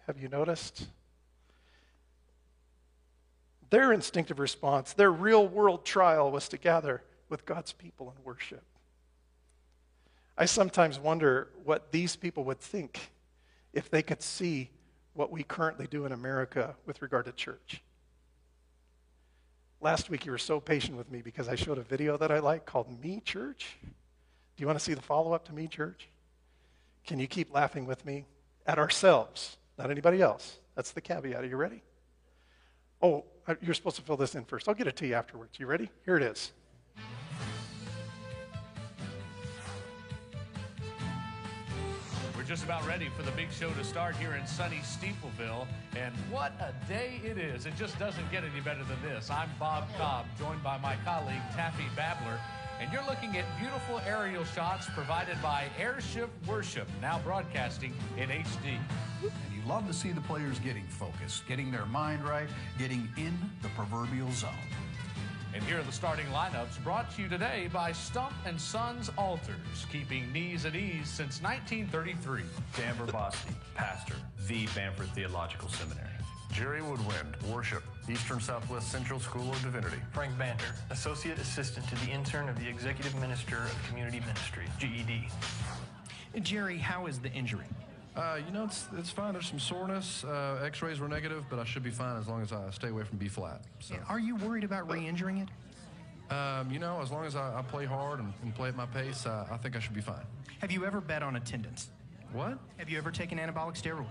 Have 0.07 0.19
you 0.21 0.27
noticed? 0.27 0.87
Their 3.69 3.91
instinctive 3.91 4.39
response, 4.39 4.93
their 4.93 5.11
real 5.11 5.47
world 5.47 5.85
trial 5.85 6.31
was 6.31 6.47
to 6.49 6.57
gather 6.57 7.01
with 7.29 7.45
God's 7.45 7.73
people 7.73 8.13
and 8.15 8.25
worship. 8.25 8.63
I 10.37 10.45
sometimes 10.45 10.99
wonder 10.99 11.49
what 11.63 11.91
these 11.91 12.15
people 12.15 12.43
would 12.43 12.59
think 12.59 13.11
if 13.73 13.89
they 13.89 14.03
could 14.03 14.21
see 14.21 14.69
what 15.13 15.31
we 15.31 15.43
currently 15.43 15.87
do 15.87 16.05
in 16.05 16.11
America 16.11 16.75
with 16.85 17.01
regard 17.01 17.25
to 17.25 17.31
church. 17.31 17.81
Last 19.81 20.09
week, 20.09 20.25
you 20.25 20.31
were 20.31 20.37
so 20.37 20.59
patient 20.59 20.97
with 20.97 21.11
me 21.11 21.21
because 21.21 21.47
I 21.47 21.55
showed 21.55 21.77
a 21.77 21.83
video 21.83 22.17
that 22.17 22.31
I 22.31 22.39
like 22.39 22.65
called 22.65 23.01
Me 23.01 23.21
Church. 23.23 23.77
Do 23.81 24.61
you 24.61 24.67
want 24.67 24.79
to 24.79 24.83
see 24.83 24.93
the 24.93 25.01
follow 25.01 25.33
up 25.33 25.45
to 25.45 25.53
Me 25.53 25.67
Church? 25.67 26.09
Can 27.05 27.19
you 27.19 27.27
keep 27.27 27.53
laughing 27.53 27.85
with 27.85 28.05
me 28.05 28.25
at 28.65 28.79
ourselves, 28.79 29.57
not 29.77 29.91
anybody 29.91 30.21
else? 30.21 30.59
That's 30.75 30.91
the 30.91 31.01
caveat. 31.01 31.43
Are 31.43 31.47
you 31.47 31.57
ready? 31.57 31.81
Oh, 33.01 33.25
uh, 33.47 33.55
you're 33.61 33.73
supposed 33.73 33.97
to 33.97 34.01
fill 34.01 34.17
this 34.17 34.35
in 34.35 34.45
first. 34.45 34.67
I'll 34.67 34.75
get 34.75 34.87
it 34.87 34.95
to 34.97 35.07
you 35.07 35.13
afterwards. 35.13 35.59
You 35.59 35.65
ready? 35.65 35.89
Here 36.05 36.17
it 36.17 36.23
is. 36.23 36.51
We're 42.35 42.43
just 42.43 42.63
about 42.63 42.85
ready 42.85 43.09
for 43.09 43.23
the 43.23 43.31
big 43.31 43.51
show 43.51 43.71
to 43.71 43.83
start 43.83 44.15
here 44.17 44.35
in 44.35 44.45
sunny 44.45 44.77
Steepleville. 44.83 45.65
And 45.95 46.13
what 46.29 46.53
a 46.59 46.73
day 46.87 47.19
it 47.23 47.37
is. 47.37 47.65
It 47.65 47.75
just 47.75 47.97
doesn't 47.97 48.31
get 48.31 48.43
any 48.43 48.61
better 48.61 48.83
than 48.83 49.01
this. 49.01 49.31
I'm 49.31 49.49
Bob 49.59 49.87
Cobb, 49.97 50.25
joined 50.37 50.63
by 50.63 50.77
my 50.77 50.95
colleague 51.03 51.41
Taffy 51.55 51.85
Babler. 51.95 52.39
And 52.79 52.91
you're 52.93 53.05
looking 53.05 53.35
at 53.37 53.45
beautiful 53.59 53.99
aerial 54.05 54.43
shots 54.43 54.87
provided 54.93 55.41
by 55.41 55.65
Airship 55.79 56.29
Worship, 56.45 56.87
now 57.01 57.19
broadcasting 57.19 57.93
in 58.17 58.29
HD. 58.29 58.77
And 59.65 59.71
you 59.71 59.75
love 59.75 59.87
to 59.87 59.93
see 59.93 60.11
the 60.11 60.21
players 60.21 60.59
getting 60.59 60.85
focused, 60.85 61.47
getting 61.47 61.71
their 61.71 61.85
mind 61.87 62.23
right, 62.23 62.47
getting 62.77 63.09
in 63.17 63.33
the 63.63 63.69
proverbial 63.69 64.31
zone. 64.31 64.51
And 65.55 65.63
here 65.63 65.79
are 65.79 65.83
the 65.83 65.91
starting 65.91 66.25
lineups 66.27 66.83
brought 66.83 67.09
to 67.15 67.21
you 67.23 67.29
today 67.29 67.69
by 67.73 67.91
Stump 67.91 68.33
and 68.45 68.59
Sons 68.59 69.09
Altars, 69.17 69.87
keeping 69.91 70.31
knees 70.31 70.65
at 70.65 70.75
ease 70.75 71.07
since 71.07 71.41
1933. 71.41 72.41
Dan 72.77 72.95
Verboski, 72.95 73.53
pastor, 73.73 74.15
the 74.47 74.67
Bamford 74.75 75.09
Theological 75.15 75.69
Seminary. 75.69 76.09
Jerry 76.51 76.81
Woodwind, 76.81 77.35
worship, 77.51 77.83
Eastern 78.07 78.39
Southwest 78.39 78.91
Central 78.91 79.19
School 79.19 79.49
of 79.51 79.61
Divinity. 79.63 79.97
Frank 80.13 80.37
Banter, 80.37 80.75
Associate 80.91 81.39
Assistant 81.39 81.87
to 81.89 81.95
the 82.05 82.11
Intern 82.11 82.49
of 82.49 82.59
the 82.59 82.67
Executive 82.67 83.15
Minister 83.19 83.57
of 83.57 83.87
Community 83.87 84.19
Ministry, 84.19 84.65
GED. 84.77 85.27
Jerry, 86.41 86.77
how 86.77 87.07
is 87.07 87.19
the 87.19 87.31
injury? 87.31 87.65
Uh, 88.15 88.39
you 88.45 88.51
know, 88.53 88.63
it's, 88.63 88.87
it's 88.97 89.09
fine. 89.09 89.33
There's 89.33 89.47
some 89.47 89.59
soreness. 89.59 90.23
Uh, 90.23 90.61
X-rays 90.63 90.99
were 90.99 91.09
negative, 91.09 91.43
but 91.49 91.59
I 91.59 91.65
should 91.65 91.83
be 91.83 91.91
fine 91.91 92.17
as 92.17 92.27
long 92.27 92.41
as 92.41 92.53
I 92.53 92.69
stay 92.69 92.87
away 92.87 93.03
from 93.03 93.17
B 93.17 93.27
flat. 93.27 93.61
So. 93.79 93.95
Are 94.07 94.19
you 94.19 94.37
worried 94.37 94.63
about 94.63 94.89
re-injuring 94.89 95.37
it? 95.39 95.49
Um, 96.33 96.71
you 96.71 96.79
know, 96.79 97.01
as 97.01 97.11
long 97.11 97.25
as 97.25 97.35
I, 97.35 97.59
I 97.59 97.61
play 97.61 97.85
hard 97.85 98.19
and, 98.19 98.33
and, 98.41 98.55
play 98.55 98.69
at 98.69 98.75
my 98.75 98.87
pace, 98.87 99.25
uh, 99.25 99.45
I 99.51 99.57
think 99.57 99.75
I 99.75 99.79
should 99.79 99.93
be 99.93 100.01
fine. 100.01 100.25
Have 100.59 100.71
you 100.71 100.85
ever 100.85 100.99
bet 100.99 101.21
on 101.21 101.35
attendance? 101.35 101.89
What? 102.31 102.57
Have 102.77 102.89
you 102.89 102.97
ever 102.97 103.11
taken 103.11 103.37
anabolic 103.37 103.79
steroids? 103.79 104.07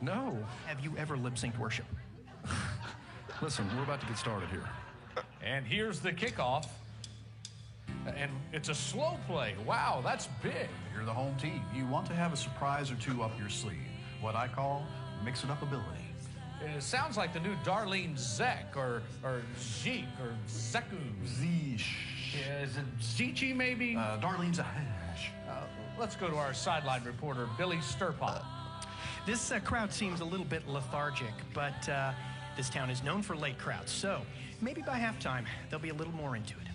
No. 0.00 0.38
Have 0.66 0.80
you 0.80 0.94
ever 0.96 1.16
lip-synced 1.16 1.58
worship? 1.58 1.86
Listen, 3.42 3.68
we're 3.76 3.82
about 3.82 4.00
to 4.00 4.06
get 4.06 4.18
started 4.18 4.48
here. 4.50 4.68
And 5.42 5.66
here's 5.66 5.98
the 6.00 6.12
kickoff. 6.12 6.66
And 8.06 8.30
it's 8.52 8.68
a 8.68 8.74
slow 8.74 9.18
play. 9.26 9.54
Wow, 9.66 10.00
that's 10.04 10.28
big. 10.42 10.68
You're 10.98 11.06
the 11.06 11.12
home 11.12 11.36
team. 11.36 11.62
You 11.72 11.86
want 11.86 12.06
to 12.06 12.12
have 12.12 12.32
a 12.32 12.36
surprise 12.36 12.90
or 12.90 12.96
two 12.96 13.22
up 13.22 13.30
your 13.38 13.48
sleeve. 13.48 13.76
What 14.20 14.34
I 14.34 14.48
call 14.48 14.84
mix 15.24 15.44
it 15.44 15.50
up 15.50 15.62
ability. 15.62 15.86
It 16.60 16.82
sounds 16.82 17.16
like 17.16 17.32
the 17.32 17.38
new 17.38 17.54
Darlene 17.64 18.18
Zek 18.18 18.76
or 18.76 19.02
or 19.22 19.42
Zeke 19.60 20.02
or 20.20 20.34
Zeku. 20.48 20.98
Zeesh. 21.24 21.94
Is 22.64 22.76
it 22.76 22.98
Zichi 23.00 23.54
maybe? 23.54 23.94
Uh, 23.94 24.18
Darlene's 24.18 24.58
a. 24.58 24.62
Uh, 25.48 25.52
let's 26.00 26.16
go 26.16 26.28
to 26.28 26.34
our 26.34 26.52
sideline 26.52 27.04
reporter, 27.04 27.48
Billy 27.56 27.76
Sturpot. 27.76 28.42
This 29.24 29.52
uh, 29.52 29.60
crowd 29.60 29.92
seems 29.92 30.20
a 30.20 30.24
little 30.24 30.46
bit 30.46 30.66
lethargic, 30.66 31.32
but 31.54 31.88
uh, 31.88 32.10
this 32.56 32.68
town 32.68 32.90
is 32.90 33.04
known 33.04 33.22
for 33.22 33.36
late 33.36 33.58
crowds, 33.58 33.92
so 33.92 34.20
maybe 34.60 34.82
by 34.82 34.98
halftime 34.98 35.44
they'll 35.70 35.78
be 35.78 35.90
a 35.90 35.94
little 35.94 36.14
more 36.14 36.34
into 36.34 36.54
it. 36.54 36.67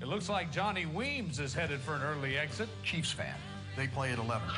It 0.00 0.08
looks 0.08 0.30
like 0.30 0.50
Johnny 0.50 0.86
Weems 0.86 1.38
is 1.38 1.52
headed 1.52 1.78
for 1.80 1.94
an 1.94 2.02
early 2.02 2.38
exit. 2.38 2.70
Chiefs 2.82 3.12
fan. 3.12 3.34
They 3.76 3.86
play 3.86 4.12
at 4.12 4.18
11. 4.18 4.48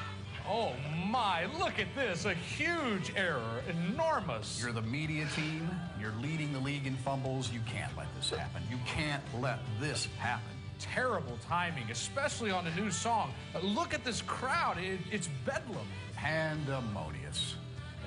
Oh 0.48 0.72
my, 1.08 1.46
look 1.58 1.80
at 1.80 1.92
this. 1.96 2.26
A 2.26 2.34
huge 2.34 3.12
error. 3.16 3.62
Enormous. 3.68 4.60
You're 4.62 4.72
the 4.72 4.82
media 4.82 5.26
team. 5.34 5.68
You're 6.00 6.14
leading 6.22 6.52
the 6.52 6.60
league 6.60 6.86
in 6.86 6.96
fumbles. 6.96 7.52
You 7.52 7.58
can't 7.66 7.90
let 7.96 8.06
this 8.14 8.30
happen. 8.30 8.62
You 8.70 8.78
can't 8.86 9.22
let 9.40 9.58
this 9.80 10.06
happen. 10.18 10.52
Terrible 10.78 11.36
timing, 11.48 11.90
especially 11.90 12.52
on 12.52 12.64
a 12.68 12.74
new 12.76 12.92
song. 12.92 13.32
Look 13.62 13.94
at 13.94 14.04
this 14.04 14.22
crowd. 14.22 14.78
It, 14.78 15.00
it's 15.10 15.28
bedlam. 15.44 15.86
Pandemonious. 16.14 17.56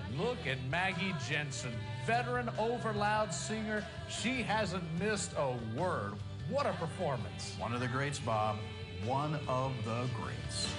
And 0.08 0.22
look 0.22 0.38
at 0.48 0.58
Maggie 0.70 1.14
Jensen, 1.30 1.74
veteran 2.08 2.50
overloud 2.58 3.34
singer. 3.34 3.86
She 4.10 4.42
hasn't 4.42 4.84
missed 5.02 5.34
a 5.38 5.54
word. 5.78 6.14
What 6.50 6.68
a 6.68 6.74
performance. 6.74 7.56
One 7.58 7.74
of 7.74 7.80
the 7.80 7.88
greats, 7.88 8.20
Bob. 8.20 8.58
One 9.04 9.40
of 9.48 9.74
the 9.84 10.06
greats. 10.16 10.72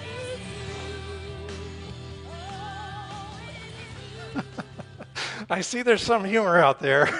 I 5.49 5.61
see 5.61 5.81
there's 5.81 6.01
some 6.01 6.23
humor 6.23 6.57
out 6.57 6.79
there. 6.79 7.07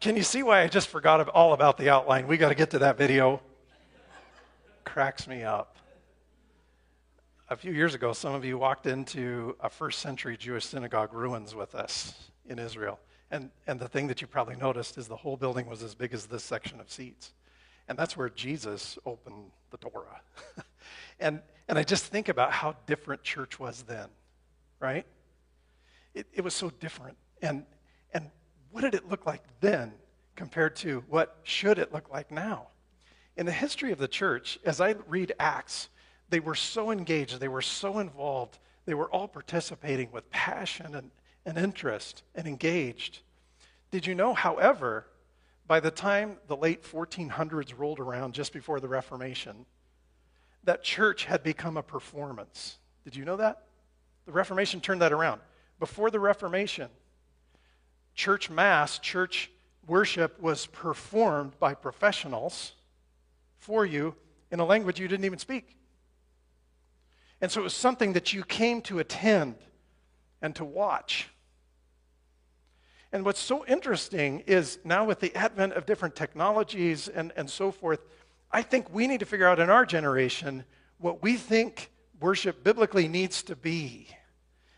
Can 0.00 0.16
you 0.16 0.24
see 0.24 0.42
why 0.42 0.62
I 0.62 0.66
just 0.66 0.88
forgot 0.88 1.28
all 1.28 1.52
about 1.52 1.76
the 1.76 1.90
outline? 1.90 2.26
We 2.26 2.38
got 2.38 2.48
to 2.48 2.54
get 2.56 2.70
to 2.70 2.80
that 2.80 2.98
video. 2.98 3.40
Cracks 4.84 5.28
me 5.28 5.44
up. 5.44 5.76
A 7.50 7.56
few 7.56 7.72
years 7.72 7.94
ago, 7.94 8.12
some 8.12 8.34
of 8.34 8.44
you 8.44 8.58
walked 8.58 8.86
into 8.86 9.56
a 9.60 9.68
first 9.68 10.00
century 10.00 10.36
Jewish 10.36 10.64
synagogue 10.64 11.12
ruins 11.12 11.54
with 11.54 11.74
us 11.74 12.14
in 12.48 12.58
Israel. 12.58 12.98
And, 13.30 13.50
and 13.66 13.78
the 13.78 13.88
thing 13.88 14.08
that 14.08 14.20
you 14.20 14.26
probably 14.26 14.56
noticed 14.56 14.98
is 14.98 15.06
the 15.06 15.16
whole 15.16 15.36
building 15.36 15.66
was 15.66 15.82
as 15.82 15.94
big 15.94 16.12
as 16.12 16.26
this 16.26 16.42
section 16.42 16.80
of 16.80 16.90
seats. 16.90 17.32
And 17.88 17.96
that's 17.98 18.16
where 18.16 18.28
Jesus 18.28 18.98
opened 19.06 19.50
the 19.70 19.76
Torah. 19.76 20.20
and, 21.20 21.40
and 21.68 21.78
I 21.78 21.84
just 21.84 22.06
think 22.06 22.28
about 22.28 22.52
how 22.52 22.76
different 22.86 23.22
church 23.22 23.58
was 23.58 23.82
then, 23.82 24.08
right? 24.80 25.06
It, 26.14 26.26
it 26.32 26.42
was 26.42 26.54
so 26.54 26.70
different. 26.70 27.16
And, 27.40 27.64
and 28.12 28.30
what 28.72 28.82
did 28.82 28.94
it 28.94 29.08
look 29.08 29.26
like 29.26 29.42
then 29.60 29.92
compared 30.34 30.74
to 30.76 31.04
what 31.08 31.36
should 31.44 31.78
it 31.78 31.92
look 31.92 32.10
like 32.10 32.30
now? 32.32 32.68
In 33.36 33.46
the 33.46 33.52
history 33.52 33.92
of 33.92 33.98
the 33.98 34.08
church, 34.08 34.58
as 34.64 34.80
I 34.80 34.96
read 35.06 35.34
Acts, 35.38 35.88
they 36.30 36.40
were 36.40 36.54
so 36.54 36.90
engaged, 36.90 37.38
they 37.38 37.48
were 37.48 37.62
so 37.62 37.98
involved, 37.98 38.58
they 38.86 38.94
were 38.94 39.10
all 39.10 39.28
participating 39.28 40.10
with 40.10 40.28
passion 40.30 40.94
and, 40.96 41.10
and 41.44 41.58
interest 41.58 42.22
and 42.34 42.46
engaged. 42.46 43.20
Did 43.90 44.06
you 44.06 44.14
know, 44.14 44.34
however, 44.34 45.06
by 45.66 45.80
the 45.80 45.90
time 45.90 46.36
the 46.46 46.56
late 46.56 46.82
1400s 46.82 47.76
rolled 47.76 48.00
around, 48.00 48.34
just 48.34 48.52
before 48.52 48.80
the 48.80 48.88
Reformation, 48.88 49.66
that 50.64 50.82
church 50.82 51.24
had 51.24 51.42
become 51.42 51.76
a 51.76 51.82
performance? 51.82 52.78
Did 53.04 53.16
you 53.16 53.24
know 53.24 53.36
that? 53.36 53.64
The 54.26 54.32
Reformation 54.32 54.80
turned 54.80 55.00
that 55.00 55.12
around. 55.12 55.40
Before 55.78 56.10
the 56.10 56.20
Reformation, 56.20 56.88
church 58.14 58.50
mass, 58.50 58.98
church 58.98 59.50
worship 59.86 60.40
was 60.40 60.66
performed 60.66 61.58
by 61.58 61.74
professionals 61.74 62.72
for 63.58 63.86
you 63.86 64.14
in 64.50 64.60
a 64.60 64.64
language 64.64 65.00
you 65.00 65.08
didn't 65.08 65.24
even 65.24 65.38
speak. 65.38 65.76
And 67.40 67.50
so 67.50 67.60
it 67.60 67.64
was 67.64 67.74
something 67.74 68.12
that 68.12 68.32
you 68.32 68.44
came 68.44 68.82
to 68.82 68.98
attend 68.98 69.56
and 70.42 70.54
to 70.56 70.64
watch. 70.64 71.28
And 73.12 73.24
what's 73.24 73.40
so 73.40 73.64
interesting 73.66 74.40
is 74.46 74.78
now 74.84 75.04
with 75.04 75.20
the 75.20 75.34
advent 75.34 75.72
of 75.72 75.84
different 75.84 76.14
technologies 76.14 77.08
and, 77.08 77.32
and 77.36 77.50
so 77.50 77.72
forth, 77.72 78.00
I 78.52 78.62
think 78.62 78.92
we 78.92 79.06
need 79.06 79.20
to 79.20 79.26
figure 79.26 79.48
out 79.48 79.58
in 79.58 79.70
our 79.70 79.84
generation 79.84 80.64
what 80.98 81.22
we 81.22 81.36
think 81.36 81.90
worship 82.20 82.62
biblically 82.62 83.08
needs 83.08 83.42
to 83.44 83.56
be. 83.56 84.08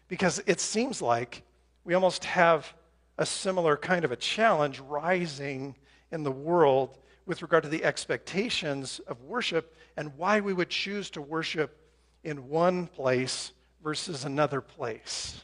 Because 0.08 0.42
it 0.46 0.60
seems 0.60 1.02
like 1.02 1.42
we 1.84 1.94
almost 1.94 2.24
have 2.24 2.72
a 3.18 3.26
similar 3.26 3.76
kind 3.76 4.04
of 4.04 4.12
a 4.12 4.16
challenge 4.16 4.80
rising 4.80 5.76
in 6.10 6.22
the 6.22 6.32
world 6.32 6.98
with 7.26 7.42
regard 7.42 7.62
to 7.64 7.68
the 7.68 7.84
expectations 7.84 9.00
of 9.06 9.22
worship 9.22 9.76
and 9.96 10.16
why 10.16 10.40
we 10.40 10.52
would 10.52 10.70
choose 10.70 11.10
to 11.10 11.20
worship 11.20 11.78
in 12.24 12.48
one 12.48 12.86
place 12.86 13.52
versus 13.82 14.24
another 14.24 14.60
place. 14.60 15.42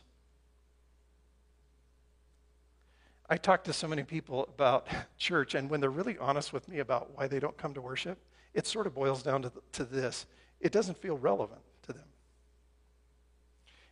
I 3.30 3.36
talk 3.36 3.64
to 3.64 3.72
so 3.72 3.86
many 3.86 4.02
people 4.02 4.48
about 4.54 4.86
church, 5.18 5.54
and 5.54 5.68
when 5.68 5.80
they're 5.80 5.90
really 5.90 6.16
honest 6.18 6.52
with 6.52 6.68
me 6.68 6.78
about 6.78 7.16
why 7.16 7.26
they 7.26 7.40
don't 7.40 7.56
come 7.56 7.74
to 7.74 7.80
worship, 7.80 8.18
it 8.54 8.66
sort 8.66 8.86
of 8.86 8.94
boils 8.94 9.22
down 9.22 9.42
to, 9.42 9.52
to 9.72 9.84
this 9.84 10.26
it 10.60 10.72
doesn't 10.72 10.98
feel 10.98 11.16
relevant 11.16 11.60
to 11.86 11.92
them. 11.92 12.04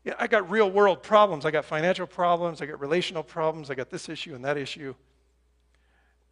Yeah, 0.04 0.14
I 0.18 0.26
got 0.26 0.50
real 0.50 0.70
world 0.70 1.02
problems. 1.02 1.44
I 1.44 1.50
got 1.50 1.64
financial 1.64 2.06
problems. 2.06 2.60
I 2.60 2.66
got 2.66 2.80
relational 2.80 3.22
problems. 3.22 3.70
I 3.70 3.74
got 3.74 3.90
this 3.90 4.08
issue 4.08 4.34
and 4.34 4.44
that 4.44 4.56
issue. 4.56 4.94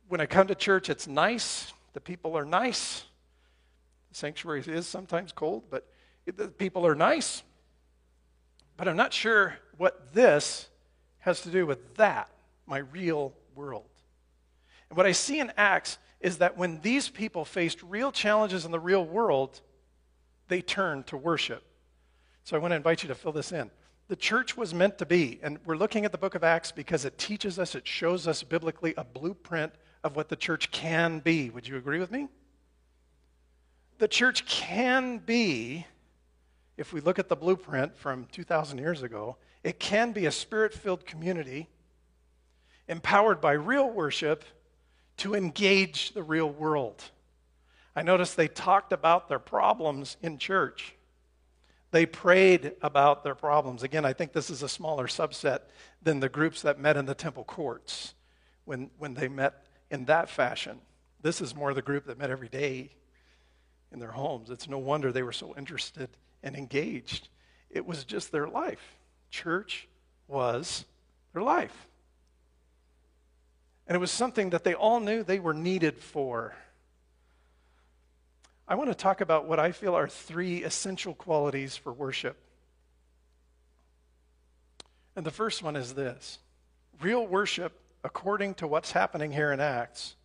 When 0.09 0.21
I 0.21 0.27
come 0.27 0.47
to 0.49 0.55
church, 0.55 0.91
it's 0.91 1.07
nice. 1.07 1.73
The 1.93 2.01
people 2.01 2.37
are 2.37 2.45
nice. 2.45 3.05
The 4.11 4.17
sanctuary 4.17 4.63
is 4.67 4.87
sometimes 4.87 5.33
cold, 5.33 5.65
but 5.71 5.89
the 6.25 6.49
people 6.49 6.87
are 6.87 6.95
nice. 6.95 7.43
But 8.77 8.89
I'm 8.89 8.97
not 8.97 9.13
sure 9.13 9.55
what 9.77 10.15
this 10.15 10.69
has 11.21 11.41
to 11.43 11.49
do 11.49 11.65
with 11.65 11.95
that, 11.97 12.29
my 12.67 12.79
real 12.79 13.35
world. 13.55 13.89
And 14.89 14.97
what 14.97 15.07
I 15.07 15.13
see 15.13 15.41
in 15.41 15.53
Acts 15.57 15.99
is 16.21 16.39
that 16.39 16.57
when 16.57 16.81
these 16.81 17.09
people 17.09 17.45
faced 17.45 17.83
real 17.83 18.11
challenges 18.11 18.65
in 18.65 18.71
the 18.71 18.81
real 18.81 19.05
world, 19.05 19.61
they 20.49 20.63
turned 20.63 21.07
to 21.09 21.17
worship. 21.17 21.63
So 22.45 22.57
I 22.57 22.61
want 22.61 22.73
to 22.73 22.77
invite 22.77 23.03
you 23.03 23.09
to 23.09 23.15
fill 23.15 23.33
this 23.33 23.53
in. 23.53 23.71
The 24.09 24.17
church 24.17 24.57
was 24.57 24.75
meant 24.75 24.99
to 24.99 25.07
be, 25.07 25.41
and 25.43 25.59
we're 25.65 25.77
looking 25.77 26.05
at 26.05 26.13
the 26.13 26.19
book 26.19 26.35
of 26.35 26.45
Acts 26.45 26.71
because 26.71 27.05
it 27.05 27.17
teaches 27.17 27.59
us, 27.59 27.75
it 27.75 27.87
shows 27.87 28.29
us 28.29 28.43
biblically 28.43 28.93
a 28.97 29.05
blueprint 29.05 29.73
of 30.03 30.15
what 30.15 30.29
the 30.29 30.37
church 30.37 30.71
can 30.71 31.21
be. 31.21 31.49
Would 31.51 31.67
you 31.67 31.77
agree 31.77 31.99
with 31.99 32.11
me? 32.11 32.29
The 33.99 34.09
church 34.09 34.45
can 34.45 35.19
be, 35.19 35.87
if 36.77 36.93
we 36.93 37.01
look 37.01 37.19
at 37.19 37.29
the 37.29 37.37
blueprint 37.37 37.97
from 37.97 38.27
2,000 38.33 38.79
years 38.79 39.03
ago, 39.03 39.37
it 39.63 39.79
can 39.79 40.13
be 40.13 40.27
a 40.27 40.33
spirit 40.33 40.75
filled 40.75 41.07
community 41.07 41.69
empowered 42.89 43.41
by 43.41 43.53
real 43.53 43.89
worship 43.89 44.45
to 45.19 45.35
engage 45.35 46.13
the 46.13 46.23
real 46.23 46.51
world. 46.51 47.03
I 47.97 48.03
noticed 48.03 48.37
they 48.37 48.49
talked 48.49 48.93
about 48.93 49.29
their 49.29 49.39
problems 49.39 50.17
in 50.23 50.39
church. 50.39 50.95
They 51.93 52.07
prayed 52.07 52.73
about 52.83 53.23
their 53.23 53.37
problems. 53.37 53.85
Again, 53.85 54.05
I 54.05 54.13
think 54.13 54.33
this 54.33 54.51
is 54.51 54.63
a 54.63 54.69
smaller 54.69 55.07
subset 55.07 55.61
than 56.03 56.19
the 56.19 56.29
groups 56.29 56.63
that 56.63 56.81
met 56.81 56.97
in 56.97 57.07
the 57.07 57.15
temple 57.15 57.45
courts 57.45 58.15
when, 58.65 58.91
when 58.99 59.15
they 59.15 59.29
met 59.29 59.65
in 59.91 60.07
that 60.07 60.29
fashion. 60.29 60.81
This 61.23 61.41
is 61.41 61.55
more 61.55 61.73
the 61.73 61.83
group 61.83 62.07
that 62.07 62.19
met 62.19 62.31
every 62.31 62.49
day 62.49 62.91
in 63.93 64.01
their 64.01 64.11
homes. 64.11 64.51
It's 64.51 64.69
no 64.69 64.79
wonder 64.79 65.13
they 65.13 65.23
were 65.23 65.33
so 65.33 65.55
interested 65.57 66.11
and 66.43 66.57
engaged. 66.57 67.29
It 67.71 67.87
was 67.87 68.05
just 68.05 68.33
their 68.33 68.49
life. 68.49 68.99
Church 69.31 69.89
was 70.27 70.85
their 71.33 71.43
life. 71.43 71.87
And 73.87 73.95
it 73.95 73.99
was 73.99 74.11
something 74.11 74.51
that 74.51 74.65
they 74.65 74.75
all 74.75 75.01
knew 75.01 75.23
they 75.23 75.41
were 75.41 75.55
needed 75.55 75.99
for. 75.99 76.55
I 78.67 78.77
want 78.77 78.89
to 78.89 78.95
talk 78.95 79.21
about 79.21 79.47
what 79.47 79.61
I 79.61 79.73
feel 79.73 79.95
are 79.95 80.09
three 80.09 80.65
essential 80.65 81.15
qualities 81.15 81.77
for 81.77 81.93
worship. 81.93 82.39
And 85.17 85.25
the 85.25 85.31
first 85.31 85.63
one 85.63 85.77
is 85.77 85.95
this 85.95 86.39
real 87.01 87.27
worship, 87.27 87.79
according 88.03 88.55
to 88.55 88.67
what's 88.67 88.93
happening 88.93 89.33
here 89.33 89.53
in 89.53 89.61
Acts, 89.61 90.17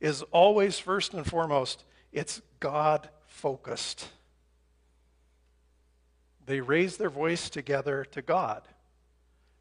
is 0.00 0.22
always 0.30 0.78
first 0.78 1.14
and 1.14 1.24
foremost, 1.24 1.84
it's 2.12 2.40
God 2.60 3.08
focused. 3.26 4.08
They 6.46 6.60
raise 6.60 6.96
their 6.96 7.10
voice 7.10 7.50
together 7.50 8.04
to 8.12 8.22
God. 8.22 8.62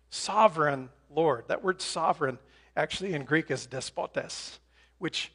Sovereign 0.10 0.90
Lord. 1.14 1.46
That 1.48 1.64
word 1.64 1.82
sovereign 1.82 2.40
actually 2.78 3.13
in 3.13 3.26
Greek 3.26 3.52
is 3.52 3.66
despotes, 3.66 4.60
which 5.00 5.32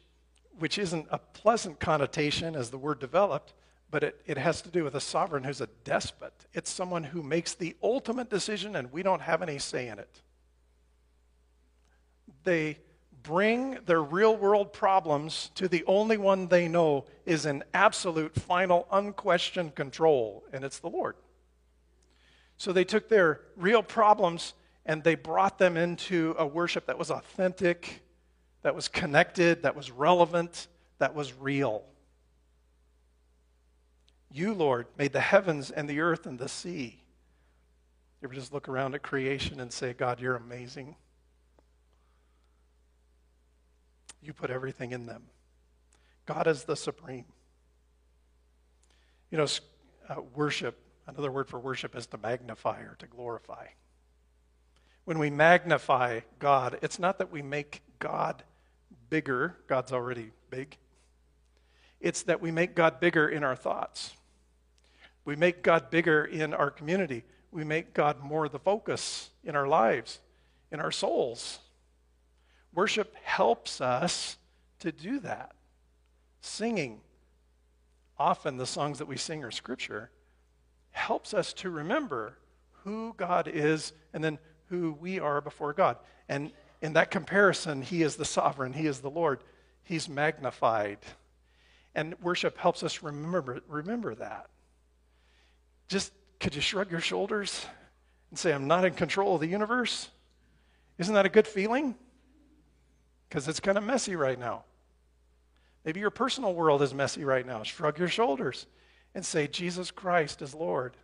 which 0.59 0.77
isn't 0.77 1.07
a 1.09 1.17
pleasant 1.17 1.79
connotation 1.79 2.55
as 2.55 2.69
the 2.69 2.77
word 2.77 2.99
developed, 2.99 3.53
but 3.89 4.03
it, 4.03 4.21
it 4.25 4.37
has 4.37 4.61
to 4.61 4.69
do 4.69 4.83
with 4.83 4.95
a 4.95 5.01
sovereign 5.01 5.43
who's 5.43 5.61
a 5.61 5.69
despot. 5.83 6.33
It's 6.53 6.69
someone 6.69 7.03
who 7.03 7.23
makes 7.23 7.53
the 7.53 7.75
ultimate 7.81 8.29
decision 8.29 8.75
and 8.75 8.91
we 8.91 9.03
don't 9.03 9.21
have 9.21 9.41
any 9.41 9.59
say 9.59 9.87
in 9.87 9.99
it. 9.99 10.21
They 12.43 12.79
bring 13.23 13.79
their 13.85 14.01
real 14.01 14.35
world 14.35 14.73
problems 14.73 15.49
to 15.55 15.67
the 15.67 15.83
only 15.85 16.17
one 16.17 16.47
they 16.47 16.67
know 16.67 17.05
is 17.25 17.45
in 17.45 17.63
absolute, 17.73 18.35
final, 18.35 18.87
unquestioned 18.91 19.75
control, 19.75 20.43
and 20.51 20.63
it's 20.63 20.79
the 20.79 20.89
Lord. 20.89 21.15
So 22.57 22.73
they 22.73 22.83
took 22.83 23.09
their 23.09 23.41
real 23.55 23.81
problems 23.81 24.53
and 24.85 25.03
they 25.03 25.15
brought 25.15 25.57
them 25.57 25.77
into 25.77 26.35
a 26.37 26.45
worship 26.45 26.87
that 26.87 26.97
was 26.97 27.09
authentic 27.09 28.03
that 28.63 28.73
was 28.73 28.87
connected, 28.87 29.63
that 29.63 29.75
was 29.75 29.91
relevant, 29.91 30.67
that 30.97 31.13
was 31.13 31.33
real. 31.33 31.83
You, 34.31 34.53
Lord, 34.53 34.87
made 34.97 35.13
the 35.13 35.19
heavens 35.19 35.69
and 35.69 35.87
the 35.87 35.99
earth 35.99 36.25
and 36.25 36.39
the 36.39 36.49
sea. 36.49 36.99
You 38.21 38.27
ever 38.27 38.33
just 38.33 38.53
look 38.53 38.67
around 38.67 38.95
at 38.95 39.03
creation 39.03 39.59
and 39.59 39.71
say, 39.71 39.93
God, 39.93 40.19
you're 40.19 40.37
amazing? 40.37 40.95
You 44.21 44.33
put 44.33 44.49
everything 44.49 44.93
in 44.93 45.05
them. 45.05 45.23
God 46.25 46.47
is 46.47 46.63
the 46.63 46.77
supreme. 46.77 47.25
You 49.29 49.39
know, 49.39 49.47
uh, 50.07 50.21
worship, 50.33 50.79
another 51.05 51.29
word 51.29 51.49
for 51.49 51.59
worship 51.59 51.97
is 51.97 52.07
to 52.07 52.17
magnify 52.17 52.79
or 52.79 52.95
to 52.99 53.07
glorify. 53.07 53.67
When 55.05 55.19
we 55.19 55.29
magnify 55.29 56.21
God, 56.39 56.79
it's 56.81 56.99
not 56.99 57.17
that 57.17 57.31
we 57.31 57.41
make 57.41 57.81
God 57.99 58.43
bigger. 59.09 59.57
God's 59.67 59.91
already 59.91 60.31
big. 60.49 60.77
It's 61.99 62.23
that 62.23 62.41
we 62.41 62.51
make 62.51 62.75
God 62.75 62.99
bigger 62.99 63.27
in 63.27 63.43
our 63.43 63.55
thoughts. 63.55 64.13
We 65.25 65.35
make 65.35 65.63
God 65.63 65.89
bigger 65.89 66.25
in 66.25 66.53
our 66.53 66.69
community. 66.69 67.23
We 67.51 67.63
make 67.63 67.93
God 67.93 68.21
more 68.21 68.49
the 68.49 68.59
focus 68.59 69.29
in 69.43 69.55
our 69.55 69.67
lives, 69.67 70.19
in 70.71 70.79
our 70.79 70.91
souls. 70.91 71.59
Worship 72.73 73.15
helps 73.23 73.79
us 73.79 74.37
to 74.79 74.91
do 74.91 75.19
that. 75.19 75.53
Singing, 76.41 76.99
often 78.17 78.57
the 78.57 78.65
songs 78.65 78.99
that 78.99 79.07
we 79.07 79.15
sing 79.15 79.43
are 79.43 79.51
scripture, 79.51 80.09
helps 80.91 81.33
us 81.33 81.53
to 81.53 81.69
remember 81.69 82.37
who 82.83 83.13
God 83.15 83.47
is 83.47 83.93
and 84.13 84.23
then 84.23 84.39
who 84.69 84.97
we 84.99 85.19
are 85.19 85.41
before 85.41 85.73
God. 85.73 85.97
And 86.29 86.51
in 86.81 86.93
that 86.93 87.11
comparison, 87.11 87.81
He 87.81 88.01
is 88.03 88.15
the 88.15 88.25
sovereign, 88.25 88.73
He 88.73 88.87
is 88.87 88.99
the 88.99 89.09
Lord, 89.09 89.39
He's 89.83 90.07
magnified. 90.09 90.99
And 91.95 92.15
worship 92.21 92.57
helps 92.57 92.83
us 92.83 93.03
remember, 93.03 93.61
remember 93.67 94.15
that. 94.15 94.47
Just 95.87 96.11
could 96.39 96.55
you 96.55 96.61
shrug 96.61 96.91
your 96.91 96.99
shoulders 96.99 97.65
and 98.29 98.39
say, 98.39 98.51
I'm 98.51 98.67
not 98.67 98.83
in 98.83 98.93
control 98.93 99.35
of 99.35 99.41
the 99.41 99.47
universe? 99.47 100.09
Isn't 100.97 101.13
that 101.13 101.25
a 101.25 101.29
good 101.29 101.47
feeling? 101.47 101.95
Because 103.29 103.47
it's 103.47 103.59
kind 103.59 103.77
of 103.77 103.83
messy 103.83 104.15
right 104.15 104.39
now. 104.39 104.63
Maybe 105.85 105.99
your 105.99 106.09
personal 106.09 106.53
world 106.53 106.81
is 106.81 106.93
messy 106.93 107.23
right 107.23 107.45
now. 107.45 107.63
Shrug 107.63 107.99
your 107.99 108.07
shoulders 108.07 108.65
and 109.13 109.25
say, 109.25 109.47
Jesus 109.47 109.91
Christ 109.91 110.41
is 110.41 110.55
Lord. 110.55 110.95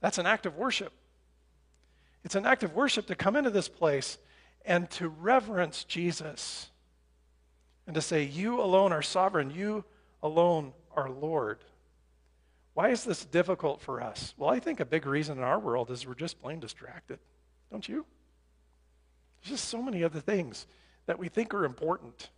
That's 0.00 0.18
an 0.18 0.26
act 0.26 0.46
of 0.46 0.56
worship. 0.56 0.92
It's 2.24 2.34
an 2.34 2.46
act 2.46 2.62
of 2.62 2.74
worship 2.74 3.06
to 3.06 3.14
come 3.14 3.36
into 3.36 3.50
this 3.50 3.68
place 3.68 4.18
and 4.64 4.90
to 4.92 5.08
reverence 5.08 5.84
Jesus 5.84 6.70
and 7.86 7.94
to 7.94 8.00
say, 8.00 8.24
You 8.24 8.60
alone 8.60 8.92
are 8.92 9.02
sovereign, 9.02 9.50
you 9.50 9.84
alone 10.22 10.72
are 10.96 11.10
Lord. 11.10 11.58
Why 12.72 12.88
is 12.88 13.04
this 13.04 13.24
difficult 13.24 13.80
for 13.80 14.02
us? 14.02 14.34
Well, 14.36 14.50
I 14.50 14.58
think 14.58 14.80
a 14.80 14.84
big 14.84 15.06
reason 15.06 15.38
in 15.38 15.44
our 15.44 15.60
world 15.60 15.90
is 15.90 16.06
we're 16.06 16.14
just 16.14 16.40
plain 16.40 16.58
distracted. 16.58 17.20
Don't 17.70 17.88
you? 17.88 18.04
There's 19.42 19.60
just 19.60 19.68
so 19.68 19.80
many 19.80 20.02
other 20.02 20.20
things 20.20 20.66
that 21.06 21.18
we 21.18 21.28
think 21.28 21.54
are 21.54 21.64
important. 21.64 22.30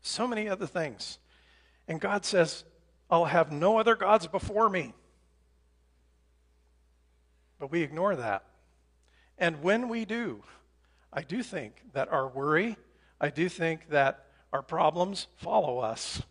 So 0.00 0.26
many 0.26 0.48
other 0.48 0.66
things. 0.66 1.18
And 1.86 2.00
God 2.00 2.24
says, 2.24 2.64
I'll 3.10 3.26
have 3.26 3.52
no 3.52 3.78
other 3.78 3.94
gods 3.94 4.26
before 4.26 4.68
me. 4.68 4.92
But 7.58 7.70
we 7.70 7.82
ignore 7.82 8.16
that. 8.16 8.44
And 9.38 9.62
when 9.62 9.88
we 9.88 10.04
do, 10.04 10.42
I 11.12 11.22
do 11.22 11.42
think 11.42 11.82
that 11.92 12.08
our 12.12 12.28
worry, 12.28 12.76
I 13.20 13.30
do 13.30 13.48
think 13.48 13.88
that 13.90 14.26
our 14.52 14.62
problems 14.62 15.26
follow 15.36 15.78
us 15.78 16.22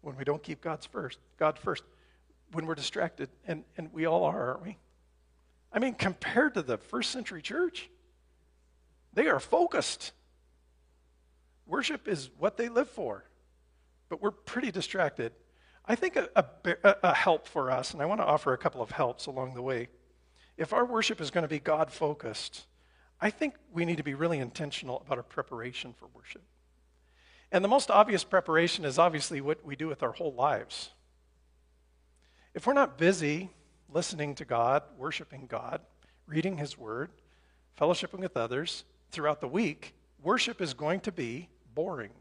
when 0.00 0.16
we 0.16 0.24
don't 0.24 0.42
keep 0.42 0.60
God's 0.60 0.86
first, 0.86 1.18
God 1.38 1.58
first, 1.58 1.84
when 2.52 2.66
we're 2.66 2.74
distracted, 2.74 3.28
and, 3.46 3.64
and 3.76 3.92
we 3.92 4.04
all 4.04 4.24
are, 4.24 4.50
aren't 4.50 4.62
we? 4.62 4.78
I 5.72 5.78
mean, 5.78 5.94
compared 5.94 6.54
to 6.54 6.62
the 6.62 6.76
first 6.76 7.10
century 7.10 7.40
church, 7.40 7.88
they 9.14 9.28
are 9.28 9.40
focused. 9.40 10.12
Worship 11.66 12.08
is 12.08 12.30
what 12.38 12.56
they 12.56 12.68
live 12.68 12.90
for, 12.90 13.24
but 14.08 14.20
we're 14.20 14.32
pretty 14.32 14.70
distracted. 14.70 15.32
I 15.84 15.94
think 15.96 16.16
a, 16.16 16.28
a, 16.36 16.96
a 17.02 17.14
help 17.14 17.48
for 17.48 17.70
us, 17.70 17.92
and 17.92 18.00
I 18.00 18.06
want 18.06 18.20
to 18.20 18.24
offer 18.24 18.52
a 18.52 18.58
couple 18.58 18.82
of 18.82 18.90
helps 18.92 19.26
along 19.26 19.54
the 19.54 19.62
way. 19.62 19.88
If 20.56 20.72
our 20.72 20.84
worship 20.84 21.20
is 21.20 21.30
going 21.30 21.42
to 21.42 21.48
be 21.48 21.58
God 21.58 21.90
focused, 21.90 22.66
I 23.20 23.30
think 23.30 23.54
we 23.72 23.84
need 23.84 23.96
to 23.96 24.04
be 24.04 24.14
really 24.14 24.38
intentional 24.38 25.00
about 25.04 25.18
our 25.18 25.24
preparation 25.24 25.94
for 25.98 26.08
worship. 26.14 26.42
And 27.50 27.64
the 27.64 27.68
most 27.68 27.90
obvious 27.90 28.24
preparation 28.24 28.84
is 28.84 28.98
obviously 28.98 29.40
what 29.40 29.64
we 29.64 29.76
do 29.76 29.88
with 29.88 30.02
our 30.02 30.12
whole 30.12 30.32
lives. 30.32 30.90
If 32.54 32.66
we're 32.66 32.72
not 32.72 32.96
busy 32.96 33.50
listening 33.92 34.34
to 34.36 34.44
God, 34.44 34.82
worshiping 34.96 35.46
God, 35.46 35.80
reading 36.26 36.58
His 36.58 36.78
Word, 36.78 37.10
fellowshipping 37.78 38.20
with 38.20 38.36
others 38.36 38.84
throughout 39.10 39.40
the 39.40 39.48
week, 39.48 39.94
worship 40.22 40.60
is 40.60 40.74
going 40.74 41.00
to 41.00 41.12
be 41.12 41.48
boring. 41.74 42.12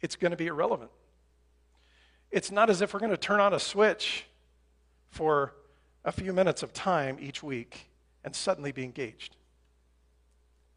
It's 0.00 0.16
going 0.16 0.30
to 0.30 0.36
be 0.36 0.46
irrelevant. 0.46 0.90
It's 2.30 2.50
not 2.50 2.68
as 2.68 2.82
if 2.82 2.92
we're 2.92 3.00
going 3.00 3.10
to 3.10 3.16
turn 3.16 3.40
on 3.40 3.54
a 3.54 3.60
switch 3.60 4.26
for 5.10 5.54
a 6.04 6.12
few 6.12 6.32
minutes 6.32 6.62
of 6.62 6.72
time 6.72 7.16
each 7.20 7.42
week 7.42 7.90
and 8.24 8.34
suddenly 8.34 8.72
be 8.72 8.84
engaged. 8.84 9.36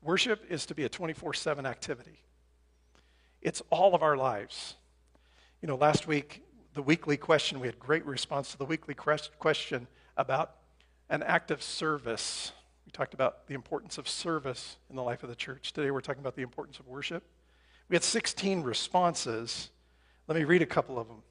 Worship 0.02 0.44
is 0.50 0.66
to 0.68 0.76
be 0.76 0.84
a 0.84 0.90
24 0.90 1.34
7 1.34 1.66
activity, 1.66 2.20
it's 3.42 3.62
all 3.70 3.96
of 3.96 4.04
our 4.04 4.18
lives. 4.18 4.76
You 5.62 5.68
know, 5.68 5.76
last 5.76 6.08
week, 6.08 6.44
the 6.74 6.82
weekly 6.82 7.18
question, 7.18 7.60
we 7.60 7.68
had 7.68 7.78
great 7.78 8.06
response 8.06 8.52
to 8.52 8.58
the 8.58 8.66
weekly 8.66 8.96
question 8.96 9.88
about 10.18 10.56
an 11.10 11.22
act 11.22 11.52
of 11.52 11.62
service. 11.62 12.52
We 12.86 12.92
talked 12.92 13.14
about 13.14 13.46
the 13.46 13.54
importance 13.54 14.00
of 14.00 14.08
service 14.08 14.78
in 14.90 14.96
the 14.96 15.04
life 15.04 15.22
of 15.22 15.30
the 15.30 15.36
church. 15.36 15.72
Today, 15.72 15.92
we're 15.92 16.02
talking 16.02 16.22
about 16.22 16.36
the 16.36 16.42
importance 16.42 16.80
of 16.80 16.88
worship. 16.88 17.24
We 17.90 17.96
had 17.96 18.04
16 18.04 18.64
responses. 18.64 19.70
Let 20.28 20.36
me 20.36 20.46
read 20.46 20.64
a 20.64 20.66
couple 20.66 20.98
of 20.98 21.08
them. 21.08 21.22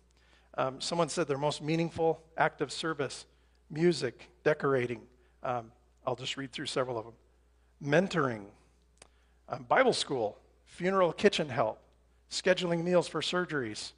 Um, 0.55 0.81
someone 0.81 1.09
said 1.09 1.29
their 1.29 1.39
most 1.39 1.63
meaningful 1.63 2.21
act 2.37 2.61
of 2.61 2.73
service 2.73 3.27
music, 3.71 4.29
decorating. 4.43 5.03
Um, 5.43 5.71
I'll 6.07 6.17
just 6.17 6.37
read 6.37 6.53
through 6.53 6.67
several 6.67 6.99
of 6.99 7.05
them. 7.05 7.15
Mentoring, 7.83 8.45
um, 9.49 9.65
Bible 9.65 9.93
school, 9.93 10.39
funeral 10.67 11.13
kitchen 11.13 11.49
help, 11.49 11.81
scheduling 12.31 12.83
meals 12.83 13.09
for 13.09 13.21
surgeries. 13.21 13.93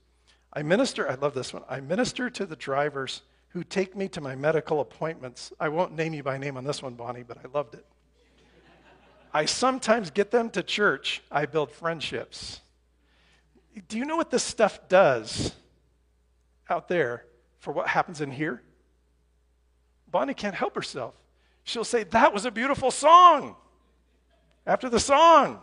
I 0.52 0.62
minister, 0.62 1.10
I 1.10 1.14
love 1.14 1.34
this 1.34 1.52
one. 1.52 1.62
I 1.68 1.80
minister 1.80 2.28
to 2.30 2.46
the 2.46 2.56
drivers 2.56 3.22
who 3.48 3.64
take 3.64 3.96
me 3.96 4.08
to 4.08 4.20
my 4.20 4.34
medical 4.34 4.80
appointments. 4.80 5.52
I 5.58 5.68
won't 5.68 5.94
name 5.94 6.14
you 6.14 6.22
by 6.22 6.38
name 6.38 6.56
on 6.56 6.64
this 6.64 6.82
one, 6.82 6.94
Bonnie, 6.94 7.22
but 7.22 7.38
I 7.38 7.48
loved 7.52 7.74
it. 7.74 7.84
I 9.34 9.46
sometimes 9.46 10.10
get 10.10 10.30
them 10.30 10.50
to 10.50 10.62
church. 10.62 11.22
I 11.30 11.46
build 11.46 11.70
friendships. 11.70 12.60
Do 13.88 13.96
you 13.96 14.04
know 14.04 14.16
what 14.16 14.30
this 14.30 14.42
stuff 14.42 14.88
does 14.88 15.54
out 16.72 16.88
there 16.88 17.24
for 17.60 17.72
what 17.72 17.86
happens 17.86 18.20
in 18.20 18.32
here? 18.32 18.62
Bonnie 20.10 20.34
can't 20.34 20.54
help 20.54 20.74
herself. 20.74 21.14
She'll 21.62 21.84
say, 21.84 22.02
That 22.04 22.34
was 22.34 22.44
a 22.44 22.50
beautiful 22.50 22.90
song. 22.90 23.54
After 24.66 24.88
the 24.88 24.98
song. 24.98 25.60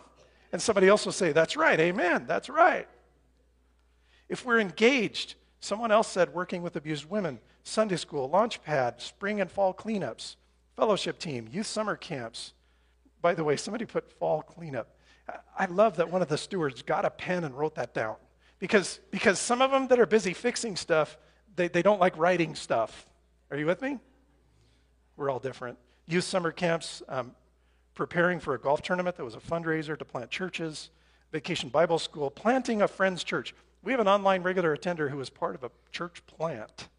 And 0.52 0.62
somebody 0.62 0.88
else 0.88 1.06
will 1.06 1.12
say, 1.12 1.32
That's 1.34 1.58
right, 1.58 1.80
amen, 1.80 2.26
that's 2.28 2.48
right. 2.50 2.88
If 4.30 4.46
we're 4.46 4.60
engaged, 4.60 5.36
someone 5.60 5.92
else 5.92 6.08
said 6.08 6.34
working 6.34 6.62
with 6.62 6.76
abused 6.76 7.10
women, 7.10 7.40
Sunday 7.64 7.98
school, 7.98 8.30
launchpad, 8.30 9.02
spring 9.02 9.42
and 9.42 9.52
fall 9.52 9.74
cleanups, 9.74 10.36
fellowship 10.76 11.20
team, 11.20 11.50
youth 11.52 11.68
summer 11.68 11.96
camps. 11.96 12.54
By 13.22 13.34
the 13.34 13.44
way, 13.44 13.58
somebody 13.58 13.86
put 13.86 14.10
fall 14.10 14.42
cleanup. 14.42 14.96
I 15.58 15.66
love 15.66 15.98
that 15.98 16.10
one 16.12 16.22
of 16.22 16.30
the 16.30 16.38
stewards 16.38 16.82
got 16.82 17.06
a 17.06 17.10
pen 17.10 17.44
and 17.44 17.56
wrote 17.56 17.76
that 17.76 17.94
down 17.94 18.16
because, 18.60 19.00
because 19.12 19.40
some 19.40 19.62
of 19.62 19.72
them 19.72 19.88
that 19.88 20.00
are 20.00 20.06
busy 20.06 20.34
fixing 20.34 20.76
stuff, 20.76 21.18
they, 21.56 21.68
they 21.68 21.82
don't 21.82 22.00
like 22.00 22.18
writing 22.18 22.56
stuff. 22.56 23.08
Are 23.52 23.58
you 23.58 23.66
with 23.66 23.82
me? 23.82 23.98
We're 25.18 25.30
all 25.30 25.40
different. 25.40 25.78
Youth 26.08 26.24
summer 26.24 26.52
camps, 26.52 27.02
um, 27.08 27.34
preparing 27.94 28.40
for 28.40 28.54
a 28.54 28.60
golf 28.60 28.82
tournament 28.82 29.18
that 29.18 29.24
was 29.24 29.36
a 29.36 29.40
fundraiser 29.40 29.98
to 29.98 30.06
plant 30.06 30.30
churches, 30.30 30.90
vacation 31.32 31.70
Bible 31.70 32.00
school, 32.00 32.30
planting 32.30 32.82
a 32.82 32.88
friend's 32.88 33.24
church. 33.24 33.54
We 33.84 33.92
have 33.92 34.00
an 34.00 34.08
online 34.08 34.44
regular 34.44 34.74
attender 34.74 35.10
who 35.10 35.18
was 35.18 35.30
part 35.30 35.56
of 35.56 35.64
a 35.64 35.72
church 35.92 36.24
plant 36.26 36.90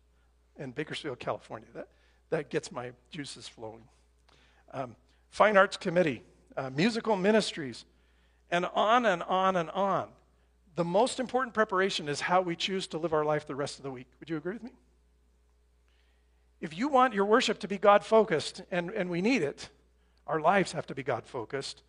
in 0.59 0.73
Bakersfield, 0.73 1.19
California. 1.19 1.69
That, 1.75 1.89
that 2.31 2.51
gets 2.51 2.71
my 2.71 2.93
juices 3.11 3.49
flowing. 3.49 3.83
Um, 4.73 4.97
Fine 5.31 5.57
Arts 5.57 5.77
Committee, 5.77 6.23
uh, 6.57 6.71
musical 6.71 7.17
ministries, 7.17 7.85
and 8.51 8.67
on 8.75 9.07
and 9.07 9.23
on 9.23 9.57
and 9.57 9.71
on. 9.71 10.09
The 10.77 10.85
most 10.85 11.21
important 11.21 11.55
preparation 11.55 12.09
is 12.09 12.21
how 12.21 12.41
we 12.41 12.57
choose 12.57 12.87
to 12.89 12.99
live 12.99 13.13
our 13.13 13.25
life 13.25 13.47
the 13.47 13.55
rest 13.55 13.79
of 13.79 13.83
the 13.83 13.91
week. 13.91 14.07
Would 14.21 14.31
you 14.31 14.37
agree 14.37 14.55
with 14.55 14.63
me? 14.63 14.73
If 16.61 16.77
you 16.77 16.89
want 16.89 17.15
your 17.15 17.25
worship 17.25 17.59
to 17.61 17.69
be 17.69 17.79
God 17.79 18.05
focused, 18.05 18.63
and, 18.71 18.91
and 18.91 19.11
we 19.11 19.23
need 19.23 19.43
it, 19.43 19.69
our 20.27 20.41
lives 20.41 20.73
have 20.73 20.87
to 20.89 20.95
be 20.95 21.03
God 21.03 21.25
focused. 21.25 21.83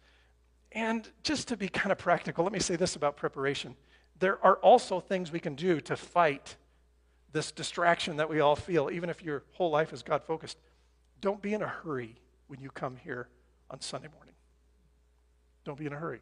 And 0.72 1.08
just 1.24 1.50
to 1.50 1.58
be 1.58 1.67
kind 1.67 1.91
of 1.91 1.98
practical, 1.98 2.44
let 2.44 2.54
me 2.54 2.60
say 2.60 2.76
this 2.76 2.96
about 2.96 3.17
preparation. 3.17 3.76
There 4.20 4.44
are 4.44 4.56
also 4.58 5.00
things 5.00 5.32
we 5.32 5.39
can 5.39 5.56
do 5.56 5.82
to 5.82 5.96
fight 5.96 6.56
this 7.34 7.52
distraction 7.52 8.17
that 8.17 8.30
we 8.30 8.39
all 8.39 8.56
feel, 8.56 8.89
even 8.91 9.10
if 9.10 9.24
your 9.24 9.44
whole 9.52 9.72
life 9.72 9.94
is 9.94 10.04
God 10.04 10.24
focused. 10.24 10.58
Don't 11.20 11.41
be 11.41 11.54
in 11.54 11.62
a 11.62 11.67
hurry 11.67 12.15
when 12.48 12.60
you 12.60 12.70
come 12.72 12.96
here 12.96 13.28
on 13.70 13.82
Sunday 13.82 14.08
morning. 14.15 14.34
Don't 15.65 15.78
be 15.78 15.86
in 15.86 15.94
a 15.94 15.98
hurry 15.98 16.22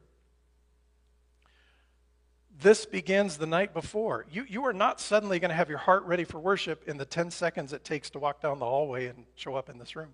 this 2.61 2.85
begins 2.85 3.37
the 3.37 3.45
night 3.45 3.73
before. 3.73 4.25
You, 4.31 4.45
you 4.47 4.65
are 4.65 4.73
not 4.73 4.99
suddenly 4.99 5.39
going 5.39 5.49
to 5.49 5.55
have 5.55 5.69
your 5.69 5.77
heart 5.77 6.03
ready 6.03 6.25
for 6.25 6.39
worship 6.39 6.87
in 6.87 6.97
the 6.97 7.05
10 7.05 7.31
seconds 7.31 7.71
it 7.73 7.83
takes 7.83 8.09
to 8.11 8.19
walk 8.19 8.41
down 8.41 8.59
the 8.59 8.65
hallway 8.65 9.07
and 9.07 9.25
show 9.35 9.55
up 9.55 9.69
in 9.69 9.77
this 9.77 9.95
room. 9.95 10.13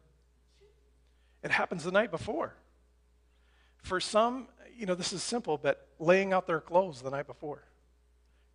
It 1.44 1.52
happens 1.52 1.84
the 1.84 1.92
night 1.92 2.12
before. 2.12 2.54
For 3.82 4.00
some, 4.00 4.48
you 4.78 4.86
know, 4.86 4.96
this 4.96 5.14
is 5.14 5.24
simple, 5.24 5.58
but 5.58 5.88
laying 6.00 6.34
out 6.34 6.48
their 6.48 6.62
clothes 6.62 7.02
the 7.02 7.10
night 7.10 7.28
before, 7.28 7.64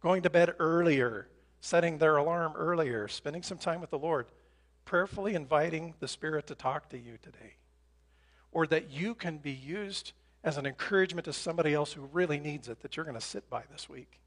going 0.01 0.23
to 0.23 0.31
bed 0.31 0.55
earlier, 0.59 1.29
setting 1.61 1.99
their 1.99 2.17
alarm 2.17 2.53
earlier, 2.57 3.09
spending 3.09 3.43
some 3.43 3.59
time 3.59 3.81
with 3.81 3.91
the 3.91 3.99
Lord, 3.99 4.27
prayerfully 4.85 5.35
inviting 5.35 5.95
the 6.01 6.09
Spirit 6.09 6.47
to 6.49 6.55
talk 6.55 6.89
to 6.91 6.99
you 6.99 7.17
today, 7.23 7.55
or 8.53 8.67
that 8.67 8.91
you 8.91 9.15
can 9.15 9.39
be 9.39 9.53
used 9.53 10.13
as 10.43 10.57
an 10.57 10.67
encouragement 10.67 11.25
to 11.27 11.33
somebody 11.33 11.75
else 11.75 11.93
who 11.93 12.03
really 12.13 12.41
needs 12.41 12.69
it 12.69 12.81
that 12.81 12.97
you're 12.97 13.05
going 13.05 13.19
to 13.19 13.21
sit 13.21 13.49
by 13.51 13.63
this 13.71 13.89
week. 13.89 14.21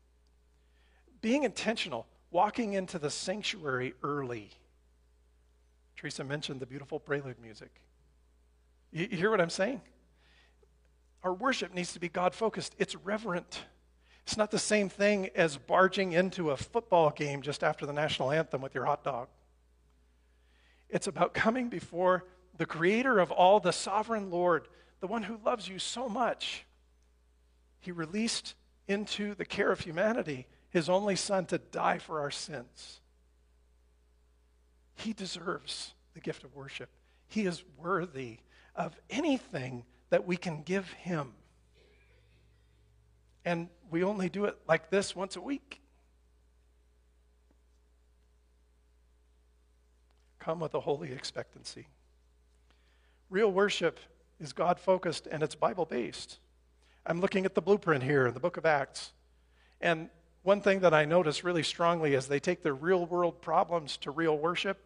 Being 1.22 1.44
intentional, 1.44 2.06
walking 2.32 2.74
into 2.74 3.00
the 3.00 3.10
sanctuary 3.10 3.94
early. 4.04 4.50
Teresa 5.96 6.24
mentioned 6.24 6.60
the 6.60 6.66
beautiful 6.66 7.00
prelude 7.00 7.40
music. 7.42 7.72
You, 8.92 9.08
you 9.10 9.18
hear 9.18 9.32
what 9.32 9.42
I'm 9.42 9.50
saying? 9.50 9.82
Our 11.24 11.34
worship 11.34 11.74
needs 11.74 11.94
to 11.94 12.00
be 12.00 12.10
God 12.10 12.36
focused, 12.36 12.76
it's 12.78 12.96
reverent. 12.96 13.64
It's 14.24 14.38
not 14.38 14.52
the 14.52 14.60
same 14.60 14.88
thing 14.88 15.30
as 15.36 15.58
barging 15.58 16.14
into 16.14 16.52
a 16.52 16.58
football 16.58 17.10
game 17.10 17.42
just 17.42 17.62
after 17.62 17.86
the 17.86 17.92
national 17.92 18.32
anthem 18.32 18.62
with 18.62 18.74
your 18.74 18.86
hot 18.86 19.04
dog. 19.04 19.28
It's 20.90 21.08
about 21.08 21.34
coming 21.34 21.68
before 21.68 22.24
the 22.58 22.66
creator 22.66 23.20
of 23.20 23.32
all, 23.32 23.60
the 23.60 23.74
sovereign 23.74 24.30
Lord, 24.30 24.68
the 25.04 25.08
one 25.08 25.24
who 25.24 25.38
loves 25.44 25.68
you 25.68 25.80
so 25.80 26.08
much, 26.08 26.64
he 27.82 27.92
released 27.92 28.56
into 28.88 29.36
the 29.36 29.44
care 29.44 29.70
of 29.70 29.82
humanity 29.82 30.48
his 30.70 30.88
only 30.88 31.18
son 31.18 31.46
to 31.48 31.58
die 31.58 31.98
for 31.98 32.22
our 32.22 32.32
sins. 32.32 33.02
He 34.96 35.12
deserves 35.12 35.94
the 36.14 36.22
gift 36.22 36.46
of 36.46 36.56
worship. 36.56 36.90
He 37.28 37.46
is 37.46 37.66
worthy 37.78 38.38
of 38.78 38.98
anything 39.10 39.84
that 40.10 40.26
we 40.26 40.38
can 40.38 40.64
give 40.64 40.90
him. 40.94 41.34
And 43.44 43.68
we 43.92 44.06
only 44.06 44.30
do 44.30 44.46
it 44.46 44.58
like 44.70 44.90
this 44.90 45.14
once 45.14 45.36
a 45.36 45.42
week. 45.42 45.82
Come 50.40 50.62
with 50.62 50.74
a 50.76 50.80
holy 50.80 51.12
expectancy. 51.12 51.88
Real 53.30 53.52
worship 53.52 54.00
is 54.40 54.54
God 54.54 54.80
focused 54.80 55.28
and 55.28 55.44
it's 55.44 55.56
Bible 55.56 55.86
based. 55.86 56.40
I'm 57.06 57.20
looking 57.20 57.46
at 57.46 57.56
the 57.56 57.62
blueprint 57.62 58.04
here 58.04 58.28
in 58.28 58.34
the 58.34 58.40
book 58.40 58.58
of 58.58 58.66
Acts. 58.66 59.12
And 59.82 60.10
one 60.44 60.62
thing 60.62 60.80
that 60.82 60.94
I 60.94 61.06
notice 61.06 61.44
really 61.44 61.64
strongly 61.64 62.16
as 62.16 62.28
they 62.28 62.40
take 62.40 62.64
their 62.64 62.74
real 62.74 63.06
world 63.06 63.42
problems 63.42 63.98
to 63.98 64.12
real 64.12 64.38
worship 64.38 64.78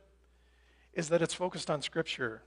is 0.94 1.10
that 1.10 1.22
it's 1.22 1.34
focused 1.34 1.70
on 1.70 1.82
Scripture. 1.82 2.42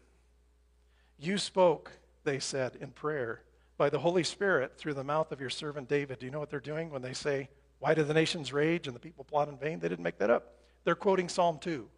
You 1.19 1.39
spoke, 1.39 1.93
they 2.25 2.39
said 2.39 2.77
in 2.81 2.91
prayer, 2.91 3.43
by 3.81 3.89
the 3.89 3.99
Holy 3.99 4.25
Spirit 4.25 4.77
through 4.77 4.95
the 4.95 5.05
mouth 5.05 5.33
of 5.33 5.41
your 5.41 5.49
servant 5.51 5.89
David. 5.89 6.19
Do 6.19 6.27
you 6.27 6.33
know 6.33 6.39
what 6.39 6.51
they're 6.51 6.61
doing 6.61 6.91
when 6.91 7.01
they 7.01 7.15
say, 7.15 7.49
Why 7.79 7.95
do 7.95 8.03
the 8.03 8.13
nations 8.13 8.53
rage 8.53 8.87
and 8.87 8.95
the 8.95 9.01
people 9.01 9.25
plot 9.25 9.49
in 9.49 9.57
vain? 9.57 9.79
They 9.79 9.89
didn't 9.89 10.05
make 10.05 10.19
that 10.19 10.29
up. 10.29 10.55
They're 10.85 10.95
quoting 10.95 11.29
Psalm 11.29 11.59
2. 11.61 11.89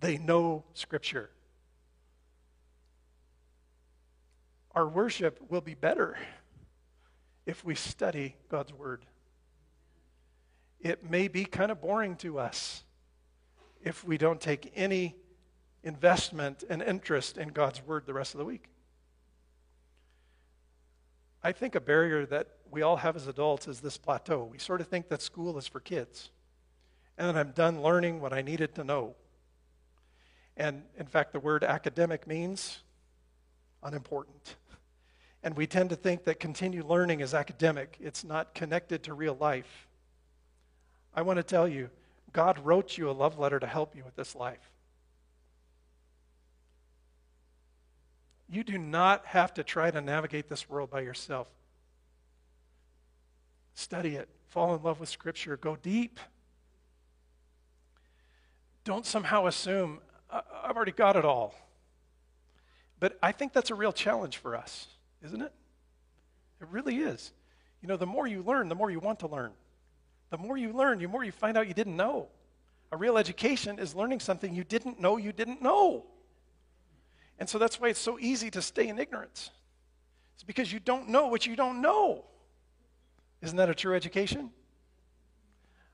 They 0.00 0.18
know 0.18 0.64
Scripture. 0.74 1.30
Our 4.74 4.88
worship 4.88 5.40
will 5.50 5.60
be 5.60 5.74
better 5.74 6.16
if 7.46 7.64
we 7.64 7.74
study 7.74 8.36
God's 8.48 8.72
Word. 8.72 9.04
It 10.80 11.08
may 11.08 11.28
be 11.28 11.44
kind 11.44 11.70
of 11.70 11.80
boring 11.80 12.16
to 12.16 12.38
us 12.38 12.82
if 13.82 14.04
we 14.04 14.18
don't 14.18 14.40
take 14.40 14.72
any 14.74 15.14
investment 15.82 16.64
and 16.68 16.82
interest 16.82 17.38
in 17.38 17.48
God's 17.48 17.82
Word 17.82 18.04
the 18.06 18.14
rest 18.14 18.34
of 18.34 18.38
the 18.38 18.44
week. 18.44 18.66
I 21.42 21.52
think 21.52 21.74
a 21.74 21.80
barrier 21.80 22.24
that 22.26 22.48
we 22.70 22.82
all 22.82 22.96
have 22.96 23.16
as 23.16 23.26
adults 23.26 23.68
is 23.68 23.80
this 23.80 23.98
plateau. 23.98 24.48
We 24.50 24.58
sort 24.58 24.80
of 24.80 24.88
think 24.88 25.08
that 25.10 25.20
school 25.20 25.58
is 25.58 25.66
for 25.66 25.78
kids, 25.78 26.30
and 27.18 27.28
that 27.28 27.36
I'm 27.36 27.52
done 27.52 27.82
learning 27.82 28.20
what 28.20 28.32
I 28.32 28.42
needed 28.42 28.74
to 28.76 28.84
know. 28.84 29.14
And 30.56 30.82
in 30.98 31.06
fact, 31.06 31.32
the 31.32 31.40
word 31.40 31.62
academic 31.62 32.26
means 32.26 32.80
unimportant. 33.82 34.56
And 35.44 35.56
we 35.56 35.66
tend 35.66 35.90
to 35.90 35.96
think 35.96 36.24
that 36.24 36.40
continued 36.40 36.86
learning 36.86 37.20
is 37.20 37.34
academic, 37.34 37.98
it's 38.00 38.24
not 38.24 38.54
connected 38.54 39.02
to 39.04 39.14
real 39.14 39.36
life. 39.38 39.86
I 41.14 41.22
want 41.22 41.36
to 41.36 41.42
tell 41.42 41.68
you, 41.68 41.90
God 42.32 42.58
wrote 42.64 42.96
you 42.96 43.10
a 43.10 43.12
love 43.12 43.38
letter 43.38 43.60
to 43.60 43.66
help 43.66 43.94
you 43.94 44.02
with 44.04 44.16
this 44.16 44.34
life. 44.34 44.70
You 48.48 48.64
do 48.64 48.78
not 48.78 49.26
have 49.26 49.52
to 49.54 49.62
try 49.62 49.90
to 49.90 50.00
navigate 50.00 50.48
this 50.48 50.68
world 50.68 50.90
by 50.90 51.02
yourself. 51.02 51.46
Study 53.74 54.16
it, 54.16 54.28
fall 54.48 54.74
in 54.74 54.82
love 54.82 54.98
with 54.98 55.10
Scripture, 55.10 55.58
go 55.58 55.76
deep. 55.76 56.20
Don't 58.84 59.04
somehow 59.04 59.46
assume, 59.46 59.98
I've 60.30 60.76
already 60.76 60.92
got 60.92 61.16
it 61.16 61.24
all. 61.24 61.54
But 62.98 63.18
I 63.22 63.32
think 63.32 63.52
that's 63.52 63.70
a 63.70 63.74
real 63.74 63.92
challenge 63.92 64.38
for 64.38 64.56
us, 64.56 64.88
isn't 65.24 65.42
it? 65.42 65.52
It 66.60 66.68
really 66.70 66.98
is. 66.98 67.32
You 67.80 67.88
know, 67.88 67.96
the 67.96 68.06
more 68.06 68.26
you 68.26 68.42
learn, 68.42 68.68
the 68.68 68.74
more 68.74 68.90
you 68.90 69.00
want 69.00 69.20
to 69.20 69.26
learn. 69.26 69.52
The 70.30 70.38
more 70.38 70.56
you 70.56 70.72
learn, 70.72 70.98
the 70.98 71.06
more 71.06 71.24
you 71.24 71.32
find 71.32 71.56
out 71.56 71.68
you 71.68 71.74
didn't 71.74 71.96
know. 71.96 72.28
A 72.92 72.96
real 72.96 73.18
education 73.18 73.78
is 73.78 73.94
learning 73.94 74.20
something 74.20 74.54
you 74.54 74.64
didn't 74.64 75.00
know 75.00 75.16
you 75.16 75.32
didn't 75.32 75.60
know. 75.60 76.04
And 77.38 77.48
so 77.48 77.58
that's 77.58 77.80
why 77.80 77.88
it's 77.88 78.00
so 78.00 78.18
easy 78.18 78.50
to 78.52 78.62
stay 78.62 78.88
in 78.88 78.98
ignorance. 78.98 79.50
It's 80.34 80.44
because 80.44 80.72
you 80.72 80.80
don't 80.80 81.08
know 81.08 81.26
what 81.26 81.46
you 81.46 81.56
don't 81.56 81.80
know. 81.80 82.24
Isn't 83.42 83.56
that 83.56 83.68
a 83.68 83.74
true 83.74 83.94
education? 83.94 84.50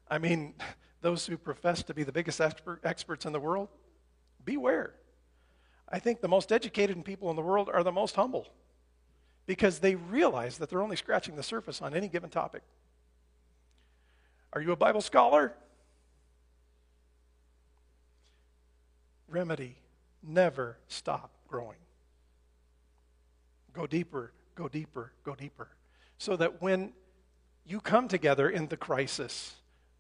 I 0.09 0.19
mean, 0.19 0.55
those 1.01 1.27
who 1.27 1.37
profess 1.39 1.83
to 1.85 1.95
be 1.95 2.05
the 2.05 2.13
biggest 2.13 2.41
expert, 2.41 2.81
experts 2.85 3.25
in 3.25 3.33
the 3.33 3.41
world, 3.41 3.69
beware. 4.45 4.95
I 5.89 5.99
think 5.99 6.21
the 6.21 6.29
most 6.29 6.53
educated 6.53 7.03
people 7.05 7.31
in 7.31 7.37
the 7.37 7.43
world 7.43 7.71
are 7.73 7.83
the 7.83 7.93
most 7.93 8.15
humble 8.15 8.47
because 9.47 9.79
they 9.79 9.95
realize 9.95 10.59
that 10.59 10.71
they're 10.71 10.83
only 10.83 10.97
scratching 10.97 11.37
the 11.37 11.43
surface 11.43 11.83
on 11.83 11.95
any 11.95 12.09
given 12.09 12.31
topic. 12.31 12.63
Are 14.53 14.61
you 14.61 14.73
a 14.73 14.77
Bible 14.77 15.01
scholar? 15.01 15.53
Remedy 19.29 19.77
never 20.23 20.77
stop 20.89 21.31
growing. 21.49 21.79
Go 23.73 23.87
deeper, 23.87 24.33
go 24.55 24.69
deeper, 24.69 25.13
go 25.25 25.35
deeper. 25.35 25.69
So 26.19 26.37
that 26.37 26.61
when 26.61 26.93
you 27.65 27.81
come 27.81 28.09
together 28.09 28.51
in 28.51 28.67
the 28.67 28.77
crisis, 28.77 29.55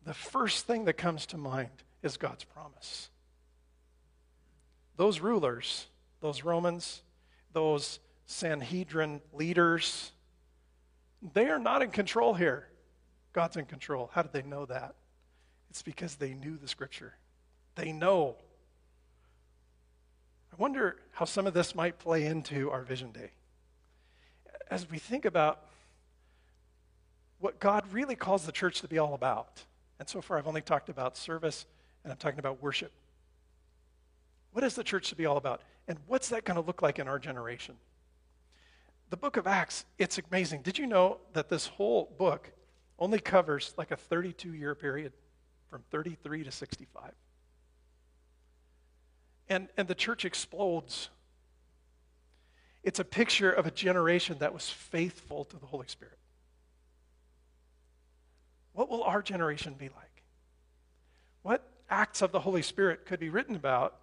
the 0.04 0.14
first 0.14 0.66
thing 0.66 0.84
that 0.86 0.94
comes 0.94 1.26
to 1.26 1.36
mind 1.36 1.70
is 2.02 2.16
God's 2.16 2.44
promise. 2.44 3.10
Those 4.96 5.20
rulers, 5.20 5.86
those 6.20 6.44
Romans, 6.44 7.02
those 7.52 8.00
Sanhedrin 8.30 9.20
leaders, 9.32 10.12
they 11.34 11.48
are 11.48 11.58
not 11.58 11.82
in 11.82 11.90
control 11.90 12.34
here. 12.34 12.68
God's 13.32 13.56
in 13.56 13.66
control. 13.66 14.10
How 14.12 14.22
did 14.22 14.32
they 14.32 14.42
know 14.42 14.66
that? 14.66 14.94
It's 15.68 15.82
because 15.82 16.16
they 16.16 16.34
knew 16.34 16.56
the 16.56 16.68
scripture. 16.68 17.14
They 17.74 17.92
know 17.92 18.36
I 20.52 20.56
wonder 20.56 20.96
how 21.12 21.24
some 21.24 21.46
of 21.46 21.54
this 21.54 21.74
might 21.74 21.98
play 21.98 22.26
into 22.26 22.70
our 22.70 22.82
Vision 22.82 23.12
Day. 23.12 23.30
As 24.70 24.88
we 24.90 24.98
think 24.98 25.24
about 25.24 25.64
what 27.38 27.60
God 27.60 27.84
really 27.92 28.16
calls 28.16 28.44
the 28.44 28.52
church 28.52 28.80
to 28.80 28.88
be 28.88 28.98
all 28.98 29.14
about. 29.14 29.64
And 29.98 30.08
so 30.08 30.20
far, 30.20 30.38
I've 30.38 30.46
only 30.46 30.60
talked 30.60 30.88
about 30.88 31.16
service 31.16 31.66
and 32.04 32.12
I'm 32.12 32.18
talking 32.18 32.38
about 32.38 32.62
worship. 32.62 32.92
What 34.52 34.64
is 34.64 34.74
the 34.74 34.84
church 34.84 35.08
to 35.10 35.16
be 35.16 35.26
all 35.26 35.36
about? 35.36 35.62
And 35.88 35.98
what's 36.06 36.28
that 36.30 36.44
going 36.44 36.56
to 36.56 36.66
look 36.66 36.82
like 36.82 36.98
in 36.98 37.08
our 37.08 37.18
generation? 37.18 37.76
The 39.10 39.16
book 39.16 39.36
of 39.36 39.46
Acts, 39.46 39.84
it's 39.98 40.18
amazing. 40.30 40.62
Did 40.62 40.78
you 40.78 40.86
know 40.86 41.18
that 41.32 41.48
this 41.48 41.66
whole 41.66 42.12
book 42.18 42.50
only 42.98 43.18
covers 43.18 43.74
like 43.76 43.90
a 43.90 43.96
32 43.96 44.54
year 44.54 44.74
period 44.74 45.12
from 45.68 45.82
33 45.90 46.44
to 46.44 46.50
65? 46.50 47.12
and, 49.50 49.68
and 49.76 49.88
the 49.88 49.94
church 49.94 50.24
explodes. 50.24 51.10
It's 52.82 53.00
a 53.00 53.04
picture 53.04 53.50
of 53.50 53.66
a 53.66 53.70
generation 53.70 54.38
that 54.38 54.54
was 54.54 54.70
faithful 54.70 55.44
to 55.44 55.58
the 55.58 55.66
Holy 55.66 55.88
Spirit. 55.88 56.16
What 58.72 58.88
will 58.88 59.02
our 59.02 59.20
generation 59.20 59.74
be 59.76 59.88
like? 59.88 60.22
What 61.42 61.68
acts 61.90 62.22
of 62.22 62.30
the 62.30 62.40
Holy 62.40 62.62
Spirit 62.62 63.04
could 63.04 63.18
be 63.18 63.28
written 63.28 63.56
about 63.56 63.96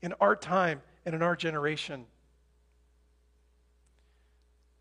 in 0.00 0.14
our 0.20 0.36
time 0.36 0.80
and 1.04 1.14
in 1.14 1.22
our 1.22 1.34
generation? 1.34 2.06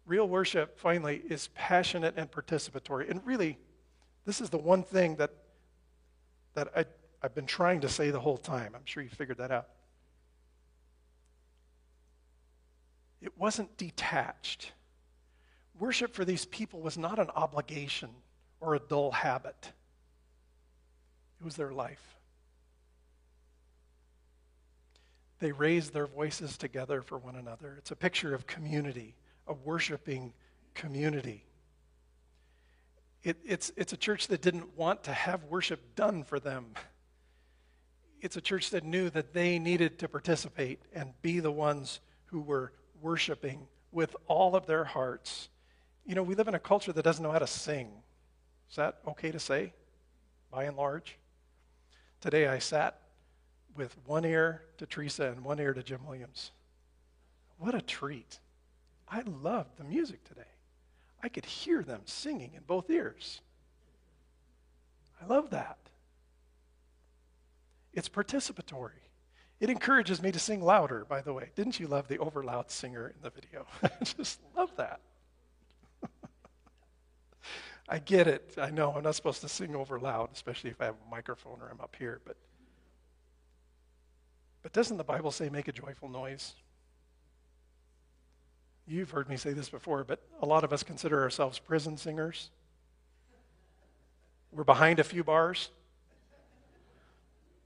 Real 0.05 0.27
worship, 0.27 0.77
finally, 0.77 1.23
is 1.29 1.49
passionate 1.55 2.13
and 2.17 2.29
participatory. 2.29 3.09
And 3.09 3.25
really, 3.25 3.57
this 4.25 4.41
is 4.41 4.49
the 4.49 4.57
one 4.57 4.83
thing 4.83 5.15
that, 5.15 5.31
that 6.53 6.69
I, 6.75 6.85
I've 7.23 7.33
been 7.33 7.47
trying 7.47 7.81
to 7.81 7.89
say 7.89 8.11
the 8.11 8.19
whole 8.19 8.37
time. 8.37 8.73
I'm 8.75 8.85
sure 8.85 9.01
you 9.01 9.09
figured 9.09 9.39
that 9.39 9.51
out. 9.51 9.67
It 13.21 13.35
wasn't 13.37 13.75
detached. 13.77 14.71
Worship 15.79 16.13
for 16.13 16.23
these 16.23 16.45
people 16.45 16.81
was 16.81 16.97
not 16.97 17.17
an 17.17 17.29
obligation 17.35 18.09
or 18.61 18.75
a 18.75 18.79
dull 18.79 19.11
habit, 19.11 19.71
it 21.39 21.43
was 21.43 21.55
their 21.55 21.71
life. 21.71 22.01
They 25.39 25.51
raised 25.51 25.93
their 25.93 26.07
voices 26.07 26.57
together 26.57 27.01
for 27.01 27.17
one 27.17 27.35
another. 27.35 27.75
It's 27.77 27.91
a 27.91 27.95
picture 27.95 28.33
of 28.33 28.47
community, 28.47 29.15
a 29.47 29.53
worshiping 29.53 30.33
community. 30.73 31.45
It, 33.23 33.37
it's, 33.43 33.71
it's 33.75 33.93
a 33.93 33.97
church 33.97 34.27
that 34.27 34.41
didn't 34.41 34.77
want 34.77 35.03
to 35.05 35.11
have 35.11 35.43
worship 35.45 35.95
done 35.95 36.23
for 36.23 36.39
them. 36.39 36.67
It's 38.21 38.37
a 38.37 38.41
church 38.41 38.69
that 38.69 38.83
knew 38.83 39.09
that 39.09 39.33
they 39.33 39.59
needed 39.59 39.99
to 39.99 40.07
participate 40.07 40.79
and 40.93 41.13
be 41.21 41.39
the 41.39 41.51
ones 41.51 41.99
who 42.27 42.41
were 42.41 42.71
worshiping 43.01 43.67
with 43.91 44.15
all 44.27 44.55
of 44.55 44.67
their 44.67 44.83
hearts. 44.83 45.49
You 46.05 46.15
know, 46.15 46.23
we 46.23 46.35
live 46.35 46.47
in 46.47 46.55
a 46.55 46.59
culture 46.59 46.93
that 46.93 47.03
doesn't 47.03 47.23
know 47.23 47.31
how 47.31 47.39
to 47.39 47.47
sing. 47.47 47.91
Is 48.69 48.75
that 48.75 48.99
okay 49.07 49.31
to 49.31 49.39
say, 49.39 49.73
by 50.51 50.65
and 50.65 50.77
large? 50.77 51.17
Today 52.21 52.47
I 52.47 52.59
sat 52.59 52.99
with 53.75 53.95
one 54.05 54.25
ear 54.25 54.63
to 54.77 54.85
Teresa 54.85 55.27
and 55.27 55.43
one 55.43 55.59
ear 55.59 55.73
to 55.73 55.83
Jim 55.83 56.05
Williams. 56.05 56.51
What 57.57 57.75
a 57.75 57.81
treat. 57.81 58.39
I 59.07 59.21
loved 59.21 59.77
the 59.77 59.83
music 59.83 60.23
today. 60.23 60.41
I 61.21 61.29
could 61.29 61.45
hear 61.45 61.83
them 61.83 62.01
singing 62.05 62.51
in 62.55 62.63
both 62.65 62.89
ears. 62.89 63.41
I 65.21 65.25
love 65.25 65.51
that. 65.51 65.77
It's 67.93 68.09
participatory. 68.09 69.01
It 69.59 69.69
encourages 69.69 70.21
me 70.21 70.31
to 70.31 70.39
sing 70.39 70.61
louder, 70.61 71.05
by 71.05 71.21
the 71.21 71.33
way. 71.33 71.51
Didn't 71.55 71.79
you 71.79 71.87
love 71.87 72.07
the 72.07 72.17
over 72.17 72.43
loud 72.43 72.69
singer 72.69 73.07
in 73.07 73.21
the 73.21 73.29
video? 73.29 73.65
I 73.83 73.89
just 74.03 74.41
love 74.55 74.75
that. 74.75 74.99
I 77.89 77.99
get 77.99 78.27
it. 78.27 78.55
I 78.61 78.69
know 78.69 78.93
I'm 78.93 79.03
not 79.03 79.15
supposed 79.15 79.41
to 79.41 79.49
sing 79.49 79.75
over 79.75 79.97
loud, 79.97 80.29
especially 80.33 80.71
if 80.71 80.81
I 80.81 80.85
have 80.85 80.95
a 80.95 81.09
microphone 81.09 81.61
or 81.61 81.69
I'm 81.69 81.79
up 81.79 81.95
here, 81.97 82.21
but 82.25 82.35
but 84.65 84.73
doesn't 84.73 84.97
the 84.97 85.03
Bible 85.03 85.29
say 85.29 85.47
make 85.49 85.67
a 85.67 85.71
joyful 85.71 86.09
noise? 86.09 86.55
You've 88.87 89.09
heard 89.11 89.27
me 89.29 89.37
say 89.37 89.53
this 89.53 89.69
before, 89.69 90.03
but 90.03 90.21
a 90.41 90.45
lot 90.45 90.63
of 90.63 90.71
us 90.71 90.83
consider 90.83 91.21
ourselves 91.21 91.57
prison 91.57 91.97
singers. 91.97 92.49
We're 94.51 94.63
behind 94.63 94.99
a 94.99 95.03
few 95.03 95.23
bars, 95.23 95.69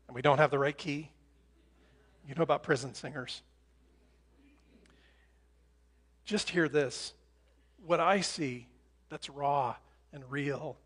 and 0.08 0.16
we 0.16 0.22
don't 0.22 0.38
have 0.38 0.50
the 0.50 0.60
right 0.60 0.78
key. 0.78 1.10
You 2.28 2.36
know 2.36 2.44
about 2.44 2.64
prison 2.64 2.94
singers. 2.94 3.42
Just 6.26 6.50
hear 6.50 6.70
this. 6.70 7.14
What 7.86 8.00
I 8.00 8.22
see 8.22 8.68
that's 9.10 9.30
raw 9.30 9.76
and 10.14 10.24
real 10.30 10.78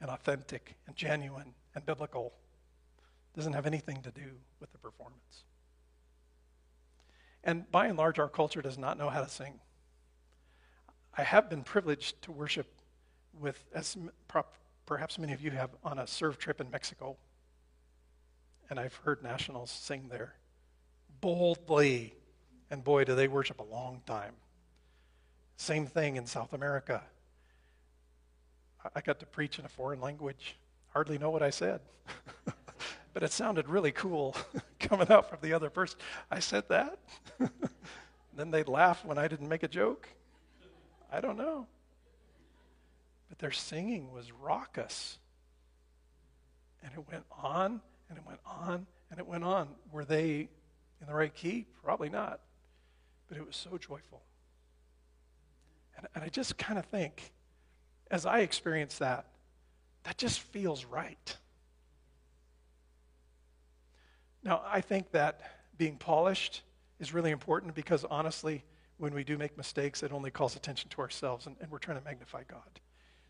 and 0.00 0.10
authentic 0.10 0.76
and 0.86 0.96
genuine 0.96 1.54
and 1.74 1.86
biblical 1.86 2.32
doesn't 3.34 3.52
have 3.52 3.66
anything 3.66 4.02
to 4.02 4.10
do 4.10 4.32
with 4.60 4.72
the 4.72 4.78
performance. 4.78 5.44
And 7.44 7.70
by 7.70 7.86
and 7.86 7.96
large, 7.96 8.18
our 8.18 8.28
culture 8.28 8.60
does 8.60 8.76
not 8.76 8.98
know 8.98 9.08
how 9.08 9.22
to 9.22 9.28
sing. 9.28 9.60
I 11.16 11.22
have 11.22 11.50
been 11.50 11.62
privileged 11.62 12.22
to 12.22 12.32
worship 12.32 12.66
with, 13.38 13.64
as 13.74 13.96
perhaps 14.86 15.18
many 15.18 15.32
of 15.32 15.40
you 15.40 15.50
have, 15.50 15.70
on 15.84 15.98
a 15.98 16.06
serve 16.06 16.38
trip 16.38 16.60
in 16.60 16.70
Mexico. 16.70 17.16
And 18.68 18.78
I've 18.78 18.94
heard 18.94 19.22
nationals 19.22 19.70
sing 19.70 20.08
there 20.08 20.34
boldly. 21.20 22.14
And 22.70 22.84
boy, 22.84 23.04
do 23.04 23.14
they 23.14 23.28
worship 23.28 23.60
a 23.60 23.64
long 23.64 24.02
time. 24.06 24.34
Same 25.56 25.86
thing 25.86 26.16
in 26.16 26.26
South 26.26 26.52
America. 26.52 27.02
I 28.94 29.00
got 29.00 29.20
to 29.20 29.26
preach 29.26 29.58
in 29.58 29.64
a 29.64 29.68
foreign 29.68 30.00
language. 30.00 30.56
Hardly 30.88 31.18
know 31.18 31.30
what 31.30 31.42
I 31.42 31.50
said. 31.50 31.80
but 33.12 33.22
it 33.22 33.32
sounded 33.32 33.68
really 33.68 33.92
cool 33.92 34.34
coming 34.78 35.10
out 35.10 35.28
from 35.28 35.38
the 35.42 35.52
other 35.52 35.68
person. 35.68 35.98
I 36.30 36.38
said 36.38 36.68
that. 36.68 36.98
then 38.36 38.50
they'd 38.50 38.68
laugh 38.68 39.04
when 39.04 39.18
I 39.18 39.28
didn't 39.28 39.48
make 39.48 39.62
a 39.62 39.68
joke. 39.68 40.08
I 41.10 41.20
don't 41.20 41.36
know. 41.36 41.66
But 43.28 43.38
their 43.38 43.50
singing 43.50 44.12
was 44.12 44.32
raucous. 44.32 45.18
And 46.82 46.92
it 46.94 47.04
went 47.10 47.24
on 47.42 47.80
and 48.08 48.18
it 48.18 48.26
went 48.26 48.40
on 48.46 48.86
and 49.10 49.18
it 49.18 49.26
went 49.26 49.44
on. 49.44 49.68
Were 49.92 50.04
they 50.04 50.48
in 51.00 51.06
the 51.06 51.14
right 51.14 51.34
key? 51.34 51.66
Probably 51.84 52.08
not. 52.08 52.40
But 53.28 53.38
it 53.38 53.46
was 53.46 53.56
so 53.56 53.76
joyful. 53.78 54.22
And, 55.96 56.06
and 56.14 56.24
I 56.24 56.28
just 56.28 56.56
kind 56.56 56.78
of 56.78 56.86
think, 56.86 57.32
as 58.10 58.26
I 58.26 58.40
experience 58.40 58.98
that, 58.98 59.26
that 60.04 60.16
just 60.16 60.40
feels 60.40 60.84
right. 60.84 61.36
Now, 64.42 64.62
I 64.66 64.80
think 64.80 65.10
that 65.12 65.40
being 65.76 65.96
polished 65.96 66.62
is 66.98 67.12
really 67.12 67.30
important 67.30 67.74
because 67.74 68.04
honestly, 68.04 68.64
when 69.00 69.14
we 69.14 69.24
do 69.24 69.38
make 69.38 69.56
mistakes, 69.56 70.02
it 70.02 70.12
only 70.12 70.30
calls 70.30 70.56
attention 70.56 70.90
to 70.90 71.00
ourselves, 71.00 71.46
and, 71.46 71.56
and 71.60 71.70
we're 71.70 71.78
trying 71.78 71.98
to 71.98 72.04
magnify 72.04 72.42
God. 72.46 72.80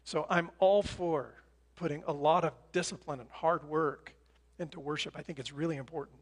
So 0.03 0.27
I'm 0.29 0.51
all 0.59 0.83
for 0.83 1.33
putting 1.77 2.03
a 2.09 2.13
lot 2.13 2.45
of 2.45 2.53
discipline 2.73 3.21
and 3.21 3.31
hard 3.31 3.63
work 3.65 4.13
into 4.59 4.81
worship. 4.81 5.15
I 5.17 5.23
think 5.23 5.39
it's 5.39 5.53
really 5.53 5.77
important. 5.77 6.19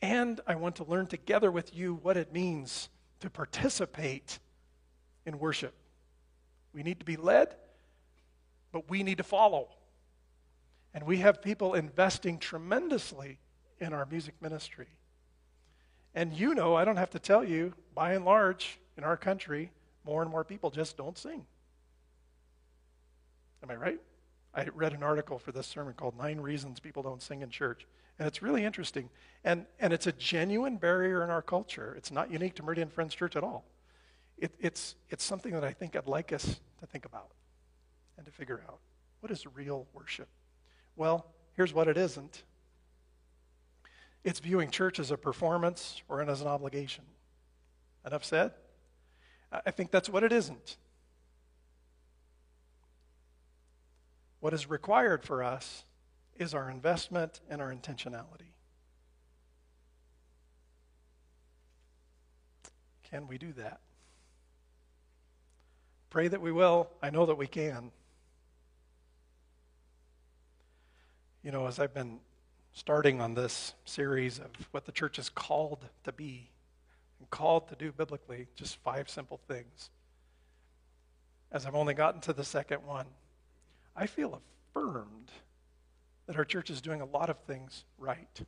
And 0.00 0.40
I 0.46 0.54
want 0.54 0.76
to 0.76 0.84
learn 0.84 1.06
together 1.06 1.50
with 1.50 1.76
you 1.76 2.00
what 2.02 2.16
it 2.16 2.32
means 2.32 2.88
to 3.20 3.28
participate 3.28 4.38
in 5.26 5.38
worship. 5.38 5.74
We 6.72 6.82
need 6.82 6.98
to 6.98 7.04
be 7.04 7.16
led, 7.16 7.54
but 8.72 8.88
we 8.88 9.02
need 9.02 9.18
to 9.18 9.24
follow. 9.24 9.68
And 10.94 11.04
we 11.04 11.18
have 11.18 11.42
people 11.42 11.74
investing 11.74 12.38
tremendously 12.38 13.38
in 13.80 13.92
our 13.92 14.06
music 14.06 14.34
ministry. 14.40 14.88
And 16.14 16.32
you 16.32 16.54
know, 16.54 16.74
I 16.74 16.86
don't 16.86 16.96
have 16.96 17.10
to 17.10 17.18
tell 17.18 17.44
you, 17.44 17.74
by 17.94 18.14
and 18.14 18.24
large, 18.24 18.78
in 18.96 19.04
our 19.04 19.16
country, 19.16 19.70
more 20.04 20.22
and 20.22 20.30
more 20.30 20.44
people 20.44 20.70
just 20.70 20.96
don't 20.96 21.16
sing. 21.16 21.44
Am 23.62 23.70
I 23.70 23.76
right? 23.76 24.00
I 24.54 24.66
read 24.74 24.92
an 24.92 25.02
article 25.02 25.38
for 25.38 25.52
this 25.52 25.66
sermon 25.66 25.94
called 25.94 26.16
Nine 26.18 26.40
Reasons 26.40 26.80
People 26.80 27.02
Don't 27.02 27.22
Sing 27.22 27.42
in 27.42 27.48
Church. 27.48 27.86
And 28.18 28.28
it's 28.28 28.42
really 28.42 28.64
interesting. 28.64 29.08
And, 29.44 29.64
and 29.80 29.92
it's 29.92 30.06
a 30.06 30.12
genuine 30.12 30.76
barrier 30.76 31.24
in 31.24 31.30
our 31.30 31.40
culture. 31.40 31.94
It's 31.96 32.10
not 32.10 32.30
unique 32.30 32.54
to 32.56 32.62
Meridian 32.62 32.88
Friends 32.88 33.14
Church 33.14 33.34
at 33.34 33.42
all. 33.42 33.64
It, 34.36 34.52
it's, 34.60 34.96
it's 35.08 35.24
something 35.24 35.52
that 35.52 35.64
I 35.64 35.72
think 35.72 35.96
I'd 35.96 36.06
like 36.06 36.32
us 36.32 36.60
to 36.80 36.86
think 36.86 37.06
about 37.06 37.30
and 38.18 38.26
to 38.26 38.32
figure 38.32 38.62
out. 38.68 38.78
What 39.20 39.32
is 39.32 39.46
real 39.46 39.86
worship? 39.94 40.28
Well, 40.96 41.26
here's 41.54 41.72
what 41.72 41.88
it 41.88 41.96
isn't 41.96 42.42
it's 44.24 44.38
viewing 44.38 44.70
church 44.70 45.00
as 45.00 45.10
a 45.10 45.16
performance 45.16 46.00
or 46.08 46.22
as 46.22 46.42
an 46.42 46.46
obligation. 46.46 47.02
Enough 48.04 48.24
said? 48.24 48.52
I 49.52 49.70
think 49.70 49.90
that's 49.90 50.08
what 50.08 50.24
it 50.24 50.32
isn't. 50.32 50.76
What 54.40 54.52
is 54.54 54.68
required 54.68 55.22
for 55.22 55.42
us 55.42 55.84
is 56.36 56.54
our 56.54 56.70
investment 56.70 57.40
and 57.48 57.60
our 57.60 57.72
intentionality. 57.72 58.52
Can 63.10 63.28
we 63.28 63.38
do 63.38 63.52
that? 63.52 63.80
Pray 66.10 66.28
that 66.28 66.40
we 66.40 66.50
will. 66.50 66.88
I 67.02 67.10
know 67.10 67.26
that 67.26 67.36
we 67.36 67.46
can. 67.46 67.92
You 71.42 71.50
know, 71.52 71.66
as 71.66 71.78
I've 71.78 71.94
been 71.94 72.20
starting 72.72 73.20
on 73.20 73.34
this 73.34 73.74
series 73.84 74.38
of 74.38 74.50
what 74.70 74.86
the 74.86 74.92
church 74.92 75.18
is 75.18 75.28
called 75.28 75.84
to 76.04 76.12
be 76.12 76.50
called 77.32 77.66
to 77.68 77.74
do 77.74 77.90
biblically, 77.90 78.46
just 78.54 78.76
five 78.76 79.10
simple 79.10 79.40
things. 79.48 79.90
As 81.50 81.66
I've 81.66 81.74
only 81.74 81.94
gotten 81.94 82.20
to 82.20 82.32
the 82.32 82.44
second 82.44 82.86
one, 82.86 83.06
I 83.96 84.06
feel 84.06 84.40
affirmed 84.74 85.32
that 86.26 86.36
our 86.36 86.44
church 86.44 86.70
is 86.70 86.80
doing 86.80 87.00
a 87.00 87.06
lot 87.06 87.30
of 87.30 87.38
things 87.40 87.84
right. 87.98 88.40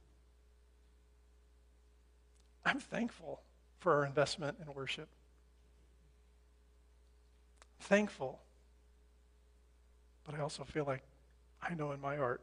I'm 2.65 2.79
thankful 2.79 3.41
for 3.81 3.95
our 3.95 4.05
investment 4.05 4.59
in 4.65 4.73
worship. 4.75 5.09
Thankful. 7.81 8.41
But 10.25 10.35
I 10.35 10.41
also 10.41 10.63
feel 10.63 10.85
like 10.85 11.03
I 11.63 11.75
know 11.75 11.93
in 11.93 12.01
my 12.01 12.17
heart 12.17 12.43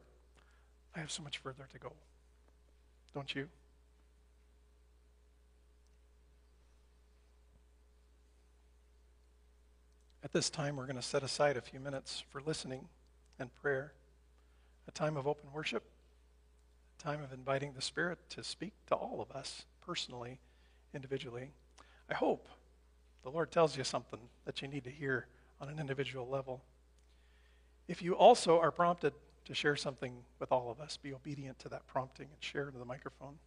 I 0.94 0.98
have 0.98 1.10
so 1.10 1.22
much 1.22 1.38
further 1.38 1.68
to 1.72 1.78
go. 1.78 1.92
Don't 3.14 3.32
you? 3.34 3.48
This 10.32 10.48
time, 10.48 10.76
we're 10.76 10.86
going 10.86 10.96
to 10.96 11.02
set 11.02 11.22
aside 11.22 11.56
a 11.56 11.60
few 11.60 11.78
minutes 11.78 12.24
for 12.30 12.40
listening 12.40 12.88
and 13.38 13.54
prayer, 13.54 13.92
a 14.88 14.90
time 14.90 15.16
of 15.16 15.26
open 15.26 15.52
worship, 15.52 15.84
a 16.98 17.02
time 17.02 17.22
of 17.22 17.32
inviting 17.32 17.74
the 17.74 17.82
Spirit 17.82 18.18
to 18.30 18.42
speak 18.42 18.72
to 18.86 18.94
all 18.94 19.20
of 19.20 19.30
us 19.36 19.66
personally, 19.84 20.38
individually. 20.94 21.50
I 22.10 22.14
hope 22.14 22.48
the 23.22 23.30
Lord 23.30 23.50
tells 23.50 23.76
you 23.76 23.84
something 23.84 24.20
that 24.46 24.62
you 24.62 24.68
need 24.68 24.84
to 24.84 24.90
hear 24.90 25.26
on 25.60 25.68
an 25.68 25.78
individual 25.78 26.26
level. 26.26 26.62
If 27.86 28.00
you 28.00 28.14
also 28.14 28.58
are 28.58 28.70
prompted 28.70 29.12
to 29.44 29.54
share 29.54 29.76
something 29.76 30.14
with 30.38 30.52
all 30.52 30.70
of 30.70 30.80
us. 30.80 30.96
Be 30.96 31.12
obedient 31.12 31.58
to 31.60 31.68
that 31.70 31.86
prompting 31.86 32.28
and 32.32 32.42
share 32.42 32.70
to 32.70 32.78
the 32.78 32.84
microphone. 32.84 33.38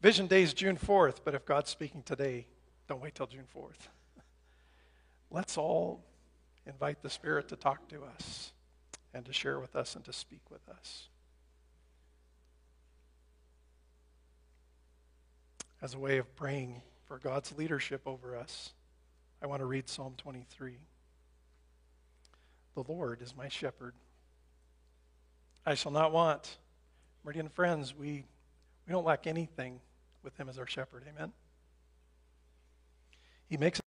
Vision 0.00 0.26
Day 0.26 0.42
is 0.42 0.54
June 0.54 0.76
4th, 0.76 1.16
but 1.24 1.34
if 1.34 1.44
God's 1.44 1.70
speaking 1.70 2.02
today, 2.02 2.46
don't 2.88 3.02
wait 3.02 3.14
till 3.14 3.26
June 3.26 3.46
4th. 3.54 3.88
Let's 5.30 5.56
all 5.56 6.02
invite 6.66 7.02
the 7.02 7.10
Spirit 7.10 7.48
to 7.48 7.56
talk 7.56 7.88
to 7.88 8.02
us 8.04 8.52
and 9.14 9.24
to 9.26 9.32
share 9.32 9.60
with 9.60 9.76
us 9.76 9.94
and 9.94 10.04
to 10.04 10.12
speak 10.12 10.42
with 10.50 10.68
us. 10.68 11.08
As 15.82 15.94
a 15.94 15.98
way 15.98 16.18
of 16.18 16.34
praying 16.36 16.82
for 17.06 17.18
God's 17.18 17.56
leadership 17.56 18.02
over 18.06 18.36
us, 18.36 18.72
I 19.42 19.46
want 19.46 19.60
to 19.60 19.66
read 19.66 19.88
Psalm 19.88 20.14
23. 20.18 20.74
The 22.74 22.84
Lord 22.92 23.22
is 23.22 23.34
my 23.36 23.48
shepherd. 23.48 23.94
I 25.64 25.74
shall 25.74 25.92
not 25.92 26.12
want. 26.12 26.58
Meridian 27.24 27.48
friends, 27.48 27.94
we, 27.96 28.24
we 28.86 28.92
don't 28.92 29.04
lack 29.04 29.26
anything 29.26 29.80
with 30.22 30.36
him 30.36 30.48
as 30.48 30.58
our 30.58 30.66
shepherd. 30.66 31.04
Amen. 31.08 31.32
He 33.48 33.56
makes 33.56 33.78